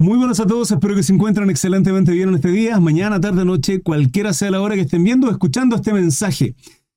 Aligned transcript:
Muy 0.00 0.16
buenas 0.16 0.38
a 0.38 0.46
todos, 0.46 0.70
espero 0.70 0.94
que 0.94 1.02
se 1.02 1.12
encuentren 1.12 1.50
excelentemente 1.50 2.12
bien 2.12 2.28
en 2.28 2.36
este 2.36 2.52
día, 2.52 2.78
mañana, 2.78 3.20
tarde, 3.20 3.44
noche, 3.44 3.82
cualquiera 3.82 4.32
sea 4.32 4.52
la 4.52 4.60
hora 4.60 4.76
que 4.76 4.82
estén 4.82 5.02
viendo 5.02 5.26
o 5.26 5.30
escuchando 5.32 5.74
este 5.74 5.92
mensaje. 5.92 6.54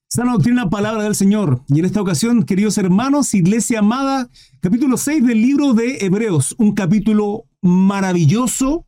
Sana 0.07 0.33
doctrina, 0.33 0.69
palabra 0.69 1.01
del 1.01 1.15
Señor. 1.15 1.63
Y 1.69 1.79
en 1.79 1.85
esta 1.85 1.99
ocasión, 1.99 2.43
queridos 2.43 2.77
hermanos, 2.77 3.33
iglesia 3.33 3.79
amada, 3.79 4.29
capítulo 4.59 4.97
6 4.97 5.25
del 5.25 5.41
libro 5.41 5.73
de 5.73 5.97
Hebreos, 6.01 6.53
un 6.59 6.75
capítulo 6.75 7.45
maravilloso, 7.63 8.85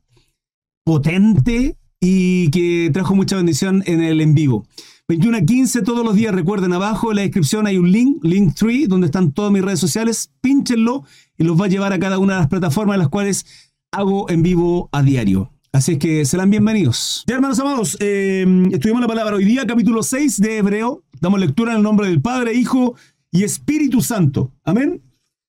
potente 0.85 1.79
y 1.99 2.51
que 2.51 2.91
trajo 2.93 3.15
mucha 3.15 3.37
bendición 3.37 3.81
en 3.87 4.03
el 4.03 4.21
en 4.21 4.35
vivo. 4.35 4.67
21 5.07 5.37
a 5.37 5.41
15 5.41 5.81
todos 5.81 6.05
los 6.05 6.13
días, 6.13 6.35
recuerden 6.35 6.73
abajo 6.73 7.09
en 7.09 7.15
la 7.15 7.21
descripción 7.23 7.65
hay 7.65 7.79
un 7.79 7.91
link, 7.91 8.23
link 8.23 8.53
3, 8.55 8.89
donde 8.89 9.07
están 9.07 9.31
todas 9.31 9.51
mis 9.51 9.63
redes 9.63 9.79
sociales, 9.79 10.29
pínchenlo 10.39 11.03
y 11.35 11.45
los 11.45 11.59
va 11.59 11.65
a 11.65 11.69
llevar 11.69 11.93
a 11.93 11.99
cada 11.99 12.19
una 12.19 12.33
de 12.33 12.39
las 12.41 12.47
plataformas 12.47 12.93
en 12.93 12.99
las 12.99 13.09
cuales 13.09 13.72
hago 13.93 14.29
en 14.29 14.43
vivo 14.43 14.89
a 14.91 15.01
diario. 15.01 15.51
Así 15.71 15.93
es 15.93 15.99
que 15.99 16.25
serán 16.25 16.49
bienvenidos. 16.49 17.23
Ya, 17.25 17.35
hermanos 17.35 17.59
amados, 17.59 17.97
eh, 17.99 18.45
estudiamos 18.71 19.01
la 19.01 19.07
palabra 19.07 19.35
hoy 19.35 19.45
día, 19.45 19.65
capítulo 19.65 20.03
6 20.03 20.39
de 20.39 20.57
Hebreo. 20.57 21.03
Damos 21.19 21.39
lectura 21.39 21.71
en 21.71 21.77
el 21.77 21.83
nombre 21.83 22.07
del 22.07 22.21
Padre, 22.21 22.53
Hijo 22.53 22.95
y 23.31 23.43
Espíritu 23.43 24.01
Santo. 24.01 24.51
Amén. 24.63 25.01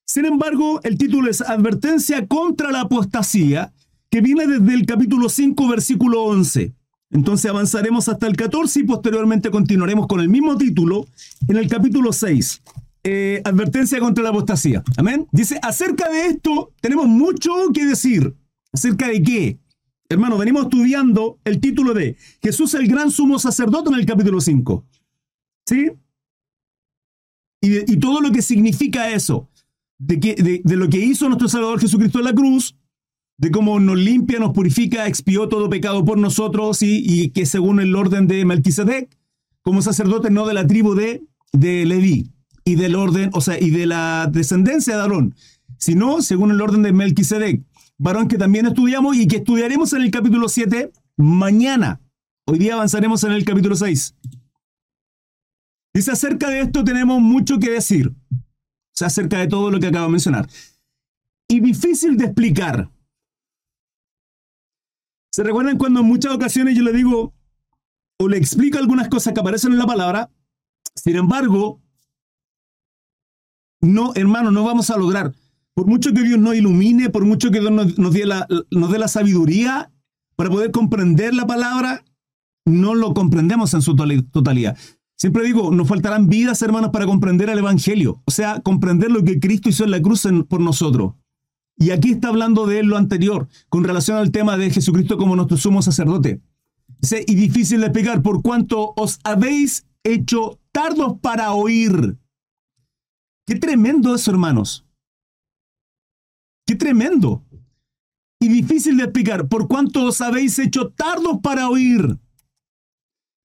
Sin 0.06 0.24
embargo, 0.24 0.80
el 0.82 0.96
título 0.96 1.30
es 1.30 1.40
Advertencia 1.40 2.26
contra 2.26 2.70
la 2.70 2.82
apostasía, 2.82 3.72
que 4.10 4.20
viene 4.20 4.46
desde 4.46 4.74
el 4.74 4.86
capítulo 4.86 5.28
5, 5.28 5.68
versículo 5.68 6.22
11. 6.22 6.72
Entonces 7.10 7.50
avanzaremos 7.50 8.08
hasta 8.08 8.26
el 8.26 8.36
14 8.36 8.80
y 8.80 8.84
posteriormente 8.84 9.50
continuaremos 9.50 10.06
con 10.06 10.20
el 10.20 10.28
mismo 10.28 10.56
título 10.56 11.06
en 11.48 11.56
el 11.56 11.68
capítulo 11.68 12.12
6. 12.12 12.62
Eh, 13.06 13.42
advertencia 13.44 14.00
contra 14.00 14.24
la 14.24 14.30
apostasía. 14.30 14.82
Amén. 14.96 15.28
Dice, 15.30 15.58
acerca 15.62 16.08
de 16.08 16.26
esto 16.26 16.72
tenemos 16.80 17.06
mucho 17.06 17.52
que 17.74 17.84
decir. 17.84 18.34
¿Acerca 18.72 19.08
de 19.08 19.22
qué? 19.22 19.58
Hermano, 20.08 20.38
venimos 20.38 20.64
estudiando 20.64 21.38
el 21.44 21.60
título 21.60 21.92
de 21.92 22.16
Jesús 22.42 22.72
el 22.74 22.88
gran 22.88 23.10
sumo 23.10 23.38
sacerdote 23.38 23.90
en 23.90 23.96
el 23.96 24.06
capítulo 24.06 24.40
5. 24.40 24.86
¿Sí? 25.66 25.90
Y, 27.60 27.96
todo 27.98 28.20
lo 28.20 28.32
que 28.32 28.42
significa 28.42 29.10
eso. 29.10 29.48
De, 29.98 30.18
que, 30.18 30.34
de, 30.34 30.76
lo 30.76 30.88
que 30.88 30.98
hizo 30.98 31.28
nuestro 31.28 31.48
Salvador 31.48 31.80
Jesucristo 31.80 32.18
en 32.18 32.24
la 32.24 32.34
cruz, 32.34 32.76
de 33.38 33.50
cómo 33.50 33.80
nos 33.80 33.98
limpia, 33.98 34.38
nos 34.38 34.52
purifica, 34.52 35.06
expió 35.06 35.48
todo 35.48 35.70
pecado 35.70 36.04
por 36.04 36.18
nosotros 36.18 36.78
y 36.82 37.30
que 37.30 37.46
según 37.46 37.80
el 37.80 37.94
orden 37.94 38.26
de 38.26 38.44
Melquisedec, 38.44 39.16
como 39.62 39.82
sacerdote 39.82 40.30
no 40.30 40.46
de 40.46 40.54
la 40.54 40.66
tribu 40.66 40.94
de, 40.94 41.22
de 41.52 41.86
Leví 41.86 42.33
y 42.64 42.76
del 42.76 42.96
orden, 42.96 43.30
o 43.32 43.40
sea, 43.40 43.60
y 43.60 43.70
de 43.70 43.86
la 43.86 44.28
descendencia 44.30 44.96
de 44.96 45.02
Aarón, 45.02 45.34
sino 45.78 46.22
según 46.22 46.50
el 46.50 46.60
orden 46.60 46.82
de 46.82 46.92
Melquisedec, 46.92 47.62
varón 47.98 48.28
que 48.28 48.38
también 48.38 48.66
estudiamos 48.66 49.16
y 49.16 49.26
que 49.26 49.36
estudiaremos 49.36 49.92
en 49.92 50.02
el 50.02 50.10
capítulo 50.10 50.48
7 50.48 50.92
mañana. 51.16 52.00
Hoy 52.46 52.58
día 52.58 52.74
avanzaremos 52.74 53.22
en 53.24 53.32
el 53.32 53.44
capítulo 53.44 53.76
6. 53.76 54.16
Dice, 55.94 56.10
acerca 56.10 56.50
de 56.50 56.60
esto 56.60 56.82
tenemos 56.82 57.20
mucho 57.20 57.58
que 57.58 57.70
decir. 57.70 58.08
O 58.08 58.96
sea, 58.96 59.06
acerca 59.06 59.38
de 59.38 59.46
todo 59.46 59.70
lo 59.70 59.78
que 59.78 59.86
acabo 59.86 60.06
de 60.06 60.12
mencionar. 60.12 60.48
Y 61.48 61.60
difícil 61.60 62.16
de 62.16 62.26
explicar. 62.26 62.90
¿Se 65.32 65.42
recuerdan 65.42 65.78
cuando 65.78 66.00
en 66.00 66.06
muchas 66.06 66.32
ocasiones 66.32 66.76
yo 66.76 66.82
le 66.82 66.92
digo 66.92 67.34
o 68.18 68.28
le 68.28 68.36
explico 68.36 68.78
algunas 68.78 69.08
cosas 69.08 69.32
que 69.32 69.40
aparecen 69.40 69.72
en 69.72 69.78
la 69.78 69.86
palabra? 69.86 70.30
Sin 70.94 71.16
embargo, 71.16 71.80
no, 73.84 74.12
hermano, 74.14 74.50
no 74.50 74.64
vamos 74.64 74.90
a 74.90 74.96
lograr. 74.96 75.32
Por 75.74 75.86
mucho 75.86 76.12
que 76.12 76.22
Dios 76.22 76.38
nos 76.38 76.54
ilumine, 76.54 77.10
por 77.10 77.24
mucho 77.24 77.50
que 77.50 77.60
Dios 77.60 77.72
nos, 77.72 78.12
dé 78.12 78.26
la, 78.26 78.46
nos 78.70 78.90
dé 78.92 78.98
la 78.98 79.08
sabiduría 79.08 79.90
para 80.36 80.50
poder 80.50 80.70
comprender 80.70 81.34
la 81.34 81.46
palabra, 81.46 82.04
no 82.64 82.94
lo 82.94 83.12
comprendemos 83.14 83.74
en 83.74 83.82
su 83.82 83.94
totalidad. 83.96 84.76
Siempre 85.16 85.44
digo, 85.44 85.70
nos 85.70 85.88
faltarán 85.88 86.28
vidas, 86.28 86.60
hermanos, 86.62 86.90
para 86.90 87.06
comprender 87.06 87.48
el 87.48 87.58
Evangelio. 87.58 88.20
O 88.24 88.30
sea, 88.30 88.60
comprender 88.60 89.10
lo 89.10 89.22
que 89.24 89.38
Cristo 89.38 89.68
hizo 89.68 89.84
en 89.84 89.90
la 89.90 90.02
cruz 90.02 90.26
por 90.48 90.60
nosotros. 90.60 91.14
Y 91.76 91.90
aquí 91.90 92.12
está 92.12 92.28
hablando 92.28 92.66
de 92.66 92.82
lo 92.82 92.96
anterior, 92.96 93.48
con 93.68 93.84
relación 93.84 94.16
al 94.16 94.30
tema 94.30 94.56
de 94.56 94.70
Jesucristo 94.70 95.16
como 95.16 95.36
nuestro 95.36 95.56
sumo 95.56 95.82
sacerdote. 95.82 96.40
Dice, 97.00 97.24
y 97.26 97.34
difícil 97.34 97.80
de 97.80 97.86
explicar, 97.86 98.22
por 98.22 98.42
cuanto 98.42 98.92
os 98.96 99.18
habéis 99.24 99.86
hecho 100.04 100.60
tardos 100.72 101.18
para 101.20 101.52
oír. 101.52 102.16
Qué 103.46 103.56
tremendo 103.56 104.14
eso, 104.14 104.30
hermanos. 104.30 104.86
Qué 106.66 106.74
tremendo. 106.74 107.44
Y 108.40 108.48
difícil 108.48 108.96
de 108.96 109.04
explicar, 109.04 109.48
por 109.48 109.68
cuánto 109.68 110.04
os 110.04 110.20
habéis 110.20 110.58
hecho 110.58 110.90
tardos 110.90 111.40
para 111.42 111.68
oír. 111.68 112.18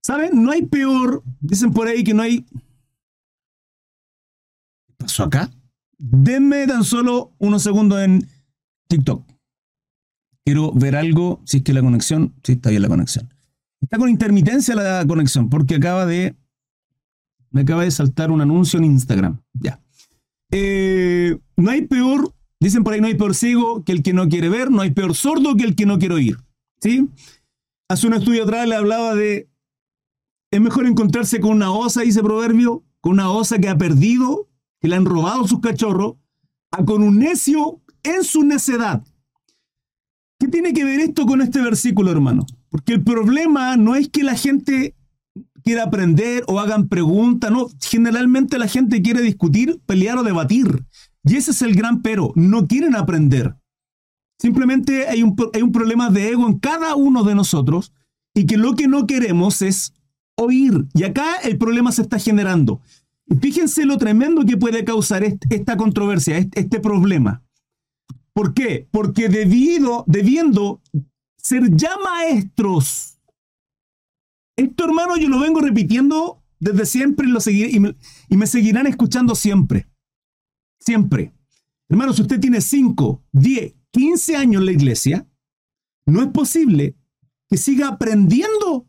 ¿Saben? 0.02 0.42
No 0.42 0.50
hay 0.50 0.62
peor. 0.66 1.22
Dicen 1.40 1.72
por 1.72 1.86
ahí 1.86 2.02
que 2.02 2.14
no 2.14 2.22
hay. 2.22 2.42
¿Qué 4.86 4.94
pasó 4.98 5.24
acá? 5.24 5.50
Denme 5.98 6.66
tan 6.66 6.84
solo 6.84 7.34
unos 7.38 7.62
segundos 7.62 8.00
en 8.00 8.26
TikTok. 8.88 9.26
Quiero 10.44 10.72
ver 10.72 10.96
algo, 10.96 11.42
si 11.44 11.58
es 11.58 11.62
que 11.62 11.74
la 11.74 11.82
conexión, 11.82 12.34
sí 12.42 12.52
está 12.52 12.70
bien 12.70 12.82
la 12.82 12.88
conexión. 12.88 13.32
Está 13.82 13.98
con 13.98 14.08
intermitencia 14.08 14.74
la 14.74 15.04
conexión, 15.06 15.48
porque 15.50 15.76
acaba 15.76 16.06
de. 16.06 16.36
Me 17.50 17.62
acaba 17.62 17.84
de 17.84 17.90
saltar 17.90 18.30
un 18.30 18.40
anuncio 18.40 18.78
en 18.78 18.86
Instagram. 18.86 19.42
Ya. 19.54 19.80
Eh, 20.50 21.38
no 21.56 21.70
hay 21.70 21.82
peor, 21.82 22.34
dicen 22.58 22.84
por 22.84 22.94
ahí, 22.94 23.00
no 23.00 23.06
hay 23.06 23.14
peor 23.14 23.34
ciego 23.34 23.84
que 23.84 23.92
el 23.92 24.02
que 24.02 24.12
no 24.12 24.28
quiere 24.28 24.48
ver, 24.48 24.70
no 24.70 24.82
hay 24.82 24.90
peor 24.90 25.14
sordo 25.14 25.56
que 25.56 25.64
el 25.64 25.76
que 25.76 25.86
no 25.86 25.98
quiere 25.98 26.14
oír. 26.14 26.38
¿Sí? 26.80 27.08
Hace 27.88 28.06
un 28.06 28.14
estudio 28.14 28.44
atrás 28.44 28.68
le 28.68 28.76
hablaba 28.76 29.14
de, 29.14 29.48
es 30.50 30.60
mejor 30.60 30.86
encontrarse 30.86 31.40
con 31.40 31.52
una 31.52 31.72
osa, 31.72 32.02
dice 32.02 32.22
proverbio, 32.22 32.84
con 33.00 33.12
una 33.12 33.30
osa 33.30 33.58
que 33.58 33.68
ha 33.68 33.78
perdido, 33.78 34.48
que 34.80 34.88
le 34.88 34.96
han 34.96 35.04
robado 35.04 35.46
sus 35.46 35.60
cachorros, 35.60 36.14
a 36.70 36.84
con 36.84 37.02
un 37.02 37.18
necio 37.18 37.80
en 38.02 38.24
su 38.24 38.44
necedad. 38.44 39.04
¿Qué 40.38 40.48
tiene 40.48 40.72
que 40.72 40.84
ver 40.84 41.00
esto 41.00 41.26
con 41.26 41.42
este 41.42 41.60
versículo, 41.60 42.10
hermano? 42.10 42.46
Porque 42.70 42.94
el 42.94 43.04
problema 43.04 43.76
no 43.76 43.94
es 43.94 44.08
que 44.08 44.22
la 44.22 44.34
gente 44.34 44.94
quiera 45.64 45.84
aprender 45.84 46.44
o 46.46 46.60
hagan 46.60 46.88
preguntas, 46.88 47.50
no, 47.50 47.68
generalmente 47.80 48.58
la 48.58 48.68
gente 48.68 49.02
quiere 49.02 49.22
discutir, 49.22 49.80
pelear 49.86 50.18
o 50.18 50.22
debatir. 50.22 50.84
Y 51.24 51.36
ese 51.36 51.50
es 51.50 51.62
el 51.62 51.74
gran 51.74 52.02
pero, 52.02 52.32
no 52.34 52.66
quieren 52.66 52.96
aprender. 52.96 53.56
Simplemente 54.40 55.08
hay 55.08 55.22
un, 55.22 55.36
hay 55.52 55.62
un 55.62 55.72
problema 55.72 56.08
de 56.10 56.30
ego 56.30 56.46
en 56.46 56.58
cada 56.58 56.94
uno 56.94 57.24
de 57.24 57.34
nosotros 57.34 57.92
y 58.34 58.46
que 58.46 58.56
lo 58.56 58.74
que 58.74 58.88
no 58.88 59.06
queremos 59.06 59.60
es 59.60 59.92
oír. 60.36 60.86
Y 60.94 61.04
acá 61.04 61.36
el 61.42 61.58
problema 61.58 61.92
se 61.92 62.02
está 62.02 62.18
generando. 62.18 62.80
fíjense 63.40 63.84
lo 63.84 63.98
tremendo 63.98 64.44
que 64.44 64.56
puede 64.56 64.84
causar 64.84 65.22
esta 65.50 65.76
controversia, 65.76 66.38
este 66.38 66.80
problema. 66.80 67.42
¿Por 68.32 68.54
qué? 68.54 68.88
Porque 68.90 69.28
debido, 69.28 70.04
debiendo 70.06 70.80
ser 71.36 71.74
ya 71.76 71.90
maestros 72.02 73.18
esto, 74.60 74.84
hermano, 74.84 75.16
yo 75.16 75.28
lo 75.28 75.40
vengo 75.40 75.60
repitiendo 75.60 76.42
desde 76.58 76.86
siempre 76.86 77.26
y, 77.26 77.30
lo 77.30 77.40
y, 78.28 78.36
me, 78.36 78.46
seguirán 78.46 78.86
escuchando 78.86 79.34
siempre. 79.34 79.88
Siempre. 80.78 81.32
Hermano, 81.88 82.12
si 82.12 82.22
usted 82.22 82.38
tiene 82.38 82.60
5, 82.60 83.24
10, 83.32 83.74
15 83.90 84.36
años 84.36 84.60
en 84.60 84.66
la 84.66 84.72
iglesia, 84.72 85.26
no 86.06 86.22
es 86.22 86.28
posible 86.28 86.96
que 87.48 87.56
siga 87.56 87.88
aprendiendo. 87.88 88.86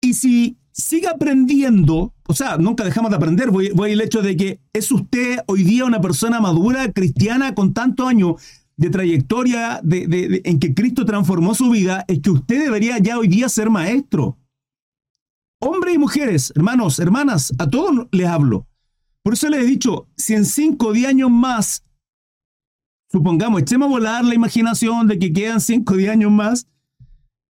Y 0.00 0.14
si 0.14 0.58
siga 0.72 1.10
aprendiendo, 1.12 2.14
o 2.26 2.34
sea, 2.34 2.56
nunca 2.56 2.84
dejamos 2.84 3.10
de 3.10 3.16
aprender, 3.16 3.50
voy, 3.50 3.70
voy 3.70 3.92
el 3.92 4.00
hecho 4.00 4.22
de 4.22 4.36
que 4.36 4.60
es 4.72 4.90
usted 4.90 5.40
hoy 5.46 5.62
día 5.62 5.84
una 5.84 6.00
persona 6.00 6.40
madura, 6.40 6.92
cristiana, 6.92 7.54
con 7.54 7.74
tantos 7.74 8.08
años, 8.08 8.40
de 8.76 8.90
trayectoria 8.90 9.80
de, 9.82 10.42
en 10.44 10.58
que 10.58 10.74
Cristo 10.74 11.04
transformó 11.04 11.54
su 11.54 11.70
vida, 11.70 12.04
es 12.08 12.20
que 12.20 12.30
usted 12.30 12.64
debería 12.64 12.98
ya 12.98 13.18
hoy 13.18 13.28
día 13.28 13.48
ser 13.48 13.70
maestro. 13.70 14.38
Hombres 15.60 15.94
y 15.94 15.98
mujeres, 15.98 16.52
hermanos, 16.56 16.98
hermanas, 16.98 17.52
a 17.58 17.68
todos 17.68 18.08
les 18.10 18.26
hablo. 18.26 18.66
Por 19.22 19.34
eso 19.34 19.48
les 19.48 19.62
he 19.62 19.66
dicho, 19.66 20.08
si 20.16 20.34
en 20.34 20.44
5 20.44 20.86
o 20.86 20.92
10 20.92 21.08
años 21.08 21.30
más, 21.30 21.84
supongamos, 23.10 23.62
echemos 23.62 23.86
a 23.86 23.90
volar 23.90 24.24
la 24.24 24.34
imaginación 24.34 25.06
de 25.06 25.18
que 25.18 25.32
quedan 25.32 25.60
5 25.60 25.94
o 25.94 25.96
10 25.96 26.10
años 26.10 26.30
más, 26.30 26.66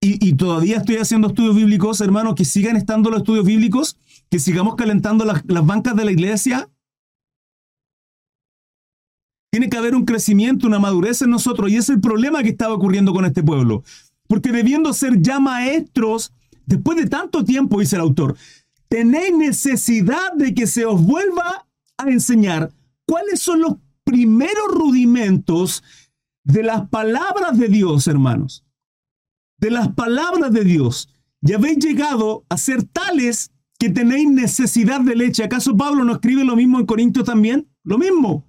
y, 0.06 0.34
todavía 0.34 0.76
estoy 0.76 0.96
haciendo 0.96 1.28
estudios 1.28 1.56
bíblicos, 1.56 2.02
hermanos, 2.02 2.34
que 2.34 2.44
sigan 2.44 2.76
estando 2.76 3.08
los 3.08 3.20
estudios 3.20 3.46
bíblicos, 3.46 3.96
que 4.28 4.38
sigamos 4.38 4.74
calentando 4.74 5.24
las, 5.24 5.42
las 5.46 5.64
bancas 5.64 5.96
de 5.96 6.04
la 6.04 6.12
iglesia, 6.12 6.68
tiene 9.54 9.70
que 9.70 9.76
haber 9.76 9.94
un 9.94 10.04
crecimiento, 10.04 10.66
una 10.66 10.80
madurez 10.80 11.22
en 11.22 11.30
nosotros. 11.30 11.70
Y 11.70 11.76
es 11.76 11.88
el 11.88 12.00
problema 12.00 12.42
que 12.42 12.48
estaba 12.48 12.74
ocurriendo 12.74 13.12
con 13.12 13.24
este 13.24 13.40
pueblo. 13.40 13.84
Porque 14.26 14.50
debiendo 14.50 14.92
ser 14.92 15.22
ya 15.22 15.38
maestros, 15.38 16.32
después 16.66 16.98
de 16.98 17.06
tanto 17.06 17.44
tiempo, 17.44 17.78
dice 17.78 17.94
el 17.94 18.02
autor, 18.02 18.36
tenéis 18.88 19.32
necesidad 19.32 20.32
de 20.32 20.54
que 20.54 20.66
se 20.66 20.84
os 20.84 21.00
vuelva 21.00 21.68
a 21.96 22.10
enseñar 22.10 22.72
cuáles 23.06 23.42
son 23.42 23.60
los 23.60 23.74
primeros 24.02 24.72
rudimentos 24.72 25.84
de 26.42 26.64
las 26.64 26.88
palabras 26.88 27.56
de 27.56 27.68
Dios, 27.68 28.08
hermanos, 28.08 28.64
de 29.58 29.70
las 29.70 29.86
palabras 29.94 30.52
de 30.52 30.64
Dios, 30.64 31.10
y 31.42 31.52
habéis 31.52 31.78
llegado 31.78 32.44
a 32.48 32.58
ser 32.58 32.82
tales 32.82 33.52
que 33.78 33.88
tenéis 33.88 34.28
necesidad 34.28 35.00
de 35.00 35.14
leche. 35.14 35.44
¿Acaso 35.44 35.76
Pablo 35.76 36.02
no 36.02 36.14
escribe 36.14 36.42
lo 36.42 36.56
mismo 36.56 36.80
en 36.80 36.86
Corintios 36.86 37.24
también? 37.24 37.68
Lo 37.84 37.98
mismo. 37.98 38.48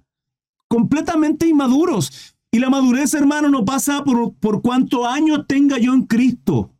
Completamente 0.68 1.46
inmaduros. 1.46 2.34
Y 2.50 2.58
la 2.58 2.70
madurez, 2.70 3.14
hermano, 3.14 3.48
no 3.48 3.64
pasa 3.64 4.04
por, 4.04 4.34
por 4.34 4.62
cuánto 4.62 5.06
años 5.06 5.44
tenga 5.46 5.78
yo 5.78 5.92
en 5.92 6.06
Cristo. 6.06 6.72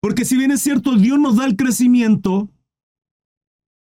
Porque 0.00 0.24
si 0.24 0.36
bien 0.36 0.52
es 0.52 0.60
cierto, 0.60 0.96
Dios 0.96 1.18
nos 1.18 1.36
da 1.36 1.46
el 1.46 1.56
crecimiento, 1.56 2.48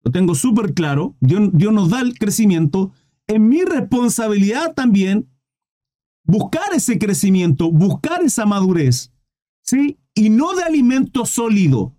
lo 0.02 0.10
tengo 0.10 0.34
súper 0.34 0.74
claro, 0.74 1.14
Dios, 1.20 1.50
Dios 1.52 1.72
nos 1.72 1.90
da 1.90 2.00
el 2.00 2.18
crecimiento, 2.18 2.92
en 3.26 3.48
mi 3.48 3.62
responsabilidad 3.62 4.74
también 4.74 5.28
buscar 6.24 6.72
ese 6.74 6.98
crecimiento, 6.98 7.70
buscar 7.70 8.22
esa 8.22 8.46
madurez, 8.46 9.12
¿sí? 9.62 9.98
Y 10.14 10.30
no 10.30 10.54
de 10.54 10.62
alimento 10.62 11.26
sólido. 11.26 11.94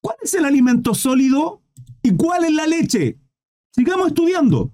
¿Cuál 0.00 0.16
es 0.22 0.34
el 0.34 0.44
alimento 0.44 0.94
sólido 0.94 1.62
y 2.02 2.14
cuál 2.14 2.44
es 2.44 2.52
la 2.52 2.66
leche? 2.66 3.18
Sigamos 3.72 4.08
estudiando. 4.08 4.72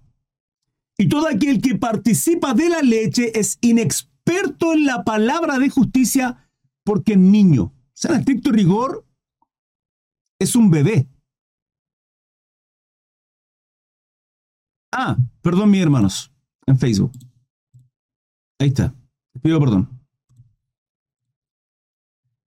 Y 1.00 1.08
todo 1.08 1.28
aquel 1.28 1.62
que 1.62 1.76
participa 1.76 2.52
de 2.52 2.68
la 2.68 2.82
leche 2.82 3.32
es 3.40 3.56
inexperto 3.62 4.74
en 4.74 4.84
la 4.84 5.02
palabra 5.02 5.58
de 5.58 5.70
justicia 5.70 6.46
porque 6.84 7.12
es 7.12 7.18
niño. 7.18 7.62
O 7.62 7.74
sea, 7.94 8.10
en 8.10 8.18
estricto 8.18 8.52
rigor, 8.52 9.06
es 10.38 10.54
un 10.54 10.70
bebé. 10.70 11.08
Ah, 14.92 15.16
perdón, 15.40 15.70
mis 15.70 15.80
hermanos, 15.80 16.30
en 16.66 16.78
Facebook. 16.78 17.12
Ahí 18.58 18.68
está. 18.68 18.94
pido 19.40 19.58
perdón. 19.58 19.88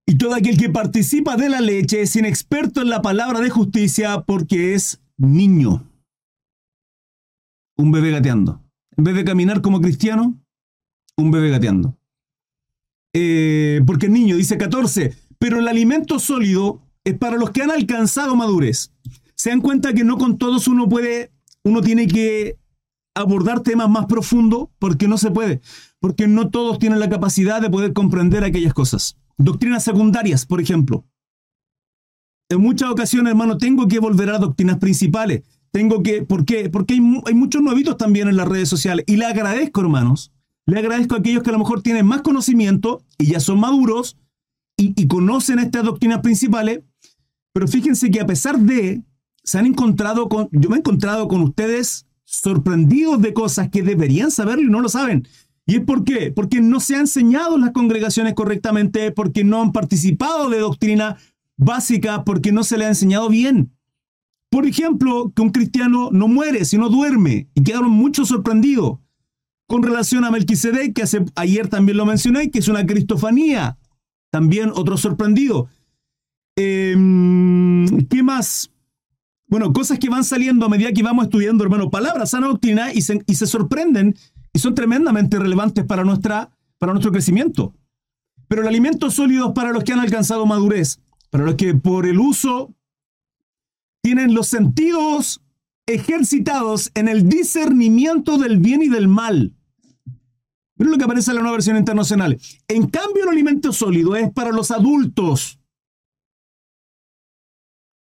Y 0.04 0.18
todo 0.18 0.34
aquel 0.34 0.58
que 0.58 0.68
participa 0.68 1.38
de 1.38 1.48
la 1.48 1.62
leche 1.62 2.02
es 2.02 2.14
inexperto 2.16 2.82
en 2.82 2.90
la 2.90 3.00
palabra 3.00 3.40
de 3.40 3.48
justicia 3.48 4.20
porque 4.26 4.74
es 4.74 5.00
niño. 5.16 5.90
Un 7.76 7.92
bebé 7.92 8.10
gateando. 8.10 8.62
En 8.96 9.04
vez 9.04 9.14
de 9.14 9.24
caminar 9.24 9.62
como 9.62 9.80
cristiano, 9.80 10.40
un 11.16 11.30
bebé 11.30 11.50
gateando. 11.50 11.96
Eh, 13.14 13.80
porque 13.86 14.06
es 14.06 14.12
niño, 14.12 14.36
dice 14.36 14.58
14. 14.58 15.16
Pero 15.38 15.58
el 15.58 15.68
alimento 15.68 16.18
sólido 16.18 16.80
es 17.04 17.16
para 17.18 17.36
los 17.36 17.50
que 17.50 17.62
han 17.62 17.70
alcanzado 17.70 18.36
madurez. 18.36 18.92
Se 19.34 19.50
dan 19.50 19.60
cuenta 19.60 19.92
que 19.92 20.04
no 20.04 20.18
con 20.18 20.38
todos 20.38 20.68
uno 20.68 20.88
puede, 20.88 21.32
uno 21.64 21.80
tiene 21.80 22.06
que 22.06 22.58
abordar 23.14 23.60
temas 23.60 23.90
más 23.90 24.06
profundos 24.06 24.68
porque 24.78 25.08
no 25.08 25.18
se 25.18 25.30
puede 25.30 25.60
porque 26.02 26.26
no 26.26 26.50
todos 26.50 26.80
tienen 26.80 26.98
la 26.98 27.08
capacidad 27.08 27.62
de 27.62 27.70
poder 27.70 27.92
comprender 27.92 28.42
aquellas 28.42 28.74
cosas. 28.74 29.16
Doctrinas 29.38 29.84
secundarias, 29.84 30.44
por 30.44 30.60
ejemplo. 30.60 31.06
En 32.50 32.60
muchas 32.60 32.90
ocasiones, 32.90 33.30
hermano, 33.30 33.56
tengo 33.56 33.86
que 33.86 34.00
volver 34.00 34.30
a 34.30 34.38
doctrinas 34.38 34.78
principales. 34.78 35.44
Tengo 35.72 36.02
que, 36.02 36.22
¿por 36.22 36.44
qué? 36.44 36.68
Porque 36.68 36.94
hay, 36.94 37.00
muchos 37.00 37.62
nuevitos 37.62 37.96
también 37.96 38.28
en 38.28 38.36
las 38.36 38.46
redes 38.46 38.68
sociales. 38.68 39.04
Y 39.08 39.16
le 39.16 39.24
agradezco, 39.24 39.80
hermanos. 39.80 40.30
Le 40.66 40.78
agradezco 40.78 41.14
a 41.14 41.18
aquellos 41.18 41.42
que 41.42 41.48
a 41.48 41.54
lo 41.54 41.58
mejor 41.58 41.82
tienen 41.82 42.06
más 42.06 42.20
conocimiento 42.20 43.02
y 43.18 43.26
ya 43.26 43.40
son 43.40 43.58
maduros 43.58 44.18
y, 44.76 45.06
conocen 45.06 45.58
estas 45.58 45.84
doctrinas 45.84 46.20
principales. 46.20 46.80
Pero 47.54 47.66
fíjense 47.66 48.10
que 48.10 48.20
a 48.20 48.26
pesar 48.26 48.58
de, 48.58 49.02
se 49.42 49.58
han 49.58 49.66
encontrado 49.66 50.28
con, 50.28 50.48
yo 50.52 50.68
me 50.68 50.76
he 50.76 50.78
encontrado 50.78 51.26
con 51.26 51.40
ustedes 51.40 52.06
sorprendidos 52.24 53.20
de 53.20 53.32
cosas 53.32 53.70
que 53.70 53.82
deberían 53.82 54.30
saberlo 54.30 54.64
y 54.64 54.70
no 54.70 54.80
lo 54.80 54.88
saben. 54.88 55.26
¿Y 55.66 55.76
es 55.76 55.80
por 55.84 56.04
qué? 56.04 56.32
Porque 56.32 56.60
no 56.60 56.80
se 56.80 56.96
han 56.96 57.02
enseñado 57.02 57.56
las 57.56 57.70
congregaciones 57.70 58.34
correctamente, 58.34 59.10
porque 59.10 59.42
no 59.44 59.62
han 59.62 59.72
participado 59.72 60.50
de 60.50 60.58
doctrina 60.58 61.16
básica, 61.56 62.24
porque 62.24 62.52
no 62.52 62.62
se 62.62 62.76
le 62.76 62.84
ha 62.84 62.88
enseñado 62.88 63.28
bien. 63.28 63.72
Por 64.52 64.66
ejemplo, 64.66 65.32
que 65.34 65.40
un 65.40 65.48
cristiano 65.48 66.10
no 66.12 66.28
muere, 66.28 66.66
sino 66.66 66.90
duerme, 66.90 67.48
y 67.54 67.62
quedaron 67.62 67.90
muchos 67.90 68.28
sorprendidos 68.28 68.98
con 69.66 69.82
relación 69.82 70.26
a 70.26 70.30
Melquisedec, 70.30 70.92
que 70.92 71.04
hace, 71.04 71.24
ayer 71.36 71.68
también 71.68 71.96
lo 71.96 72.04
mencioné, 72.04 72.50
que 72.50 72.58
es 72.58 72.68
una 72.68 72.84
cristofanía. 72.84 73.78
También 74.30 74.70
otro 74.74 74.98
sorprendido. 74.98 75.70
Em, 76.54 78.06
¿Qué 78.08 78.22
más? 78.22 78.70
Bueno, 79.46 79.72
cosas 79.72 79.98
que 79.98 80.10
van 80.10 80.22
saliendo 80.22 80.66
a 80.66 80.68
medida 80.68 80.92
que 80.92 81.02
vamos 81.02 81.24
estudiando, 81.24 81.64
hermano, 81.64 81.90
palabras, 81.90 82.32
sana 82.32 82.48
doctrina, 82.48 82.92
y 82.92 82.98
y 82.98 83.34
se 83.34 83.46
sorprenden 83.46 84.14
y 84.52 84.58
son 84.58 84.74
tremendamente 84.74 85.38
relevantes 85.38 85.86
para, 85.86 86.04
nuestra, 86.04 86.50
para 86.76 86.92
nuestro 86.92 87.10
crecimiento. 87.10 87.72
Pero 88.48 88.60
el 88.60 88.68
alimento 88.68 89.10
sólido 89.10 89.46
es 89.46 89.52
para 89.54 89.72
los 89.72 89.82
que 89.82 89.94
han 89.94 90.00
alcanzado 90.00 90.44
madurez, 90.44 91.00
para 91.30 91.42
los 91.42 91.54
que 91.54 91.72
por 91.72 92.04
el 92.04 92.18
uso 92.18 92.74
tienen 94.02 94.34
los 94.34 94.48
sentidos 94.48 95.42
ejercitados 95.86 96.90
en 96.94 97.08
el 97.08 97.28
discernimiento 97.28 98.38
del 98.38 98.58
bien 98.58 98.82
y 98.82 98.88
del 98.88 99.08
mal. 99.08 99.54
Miren 100.76 100.92
lo 100.92 100.98
que 100.98 101.04
aparece 101.04 101.30
en 101.30 101.36
la 101.36 101.42
nueva 101.42 101.56
versión 101.56 101.76
internacional. 101.76 102.40
En 102.68 102.88
cambio, 102.88 103.24
el 103.24 103.30
alimento 103.30 103.72
sólido 103.72 104.16
es 104.16 104.32
para 104.32 104.50
los 104.50 104.70
adultos. 104.70 105.58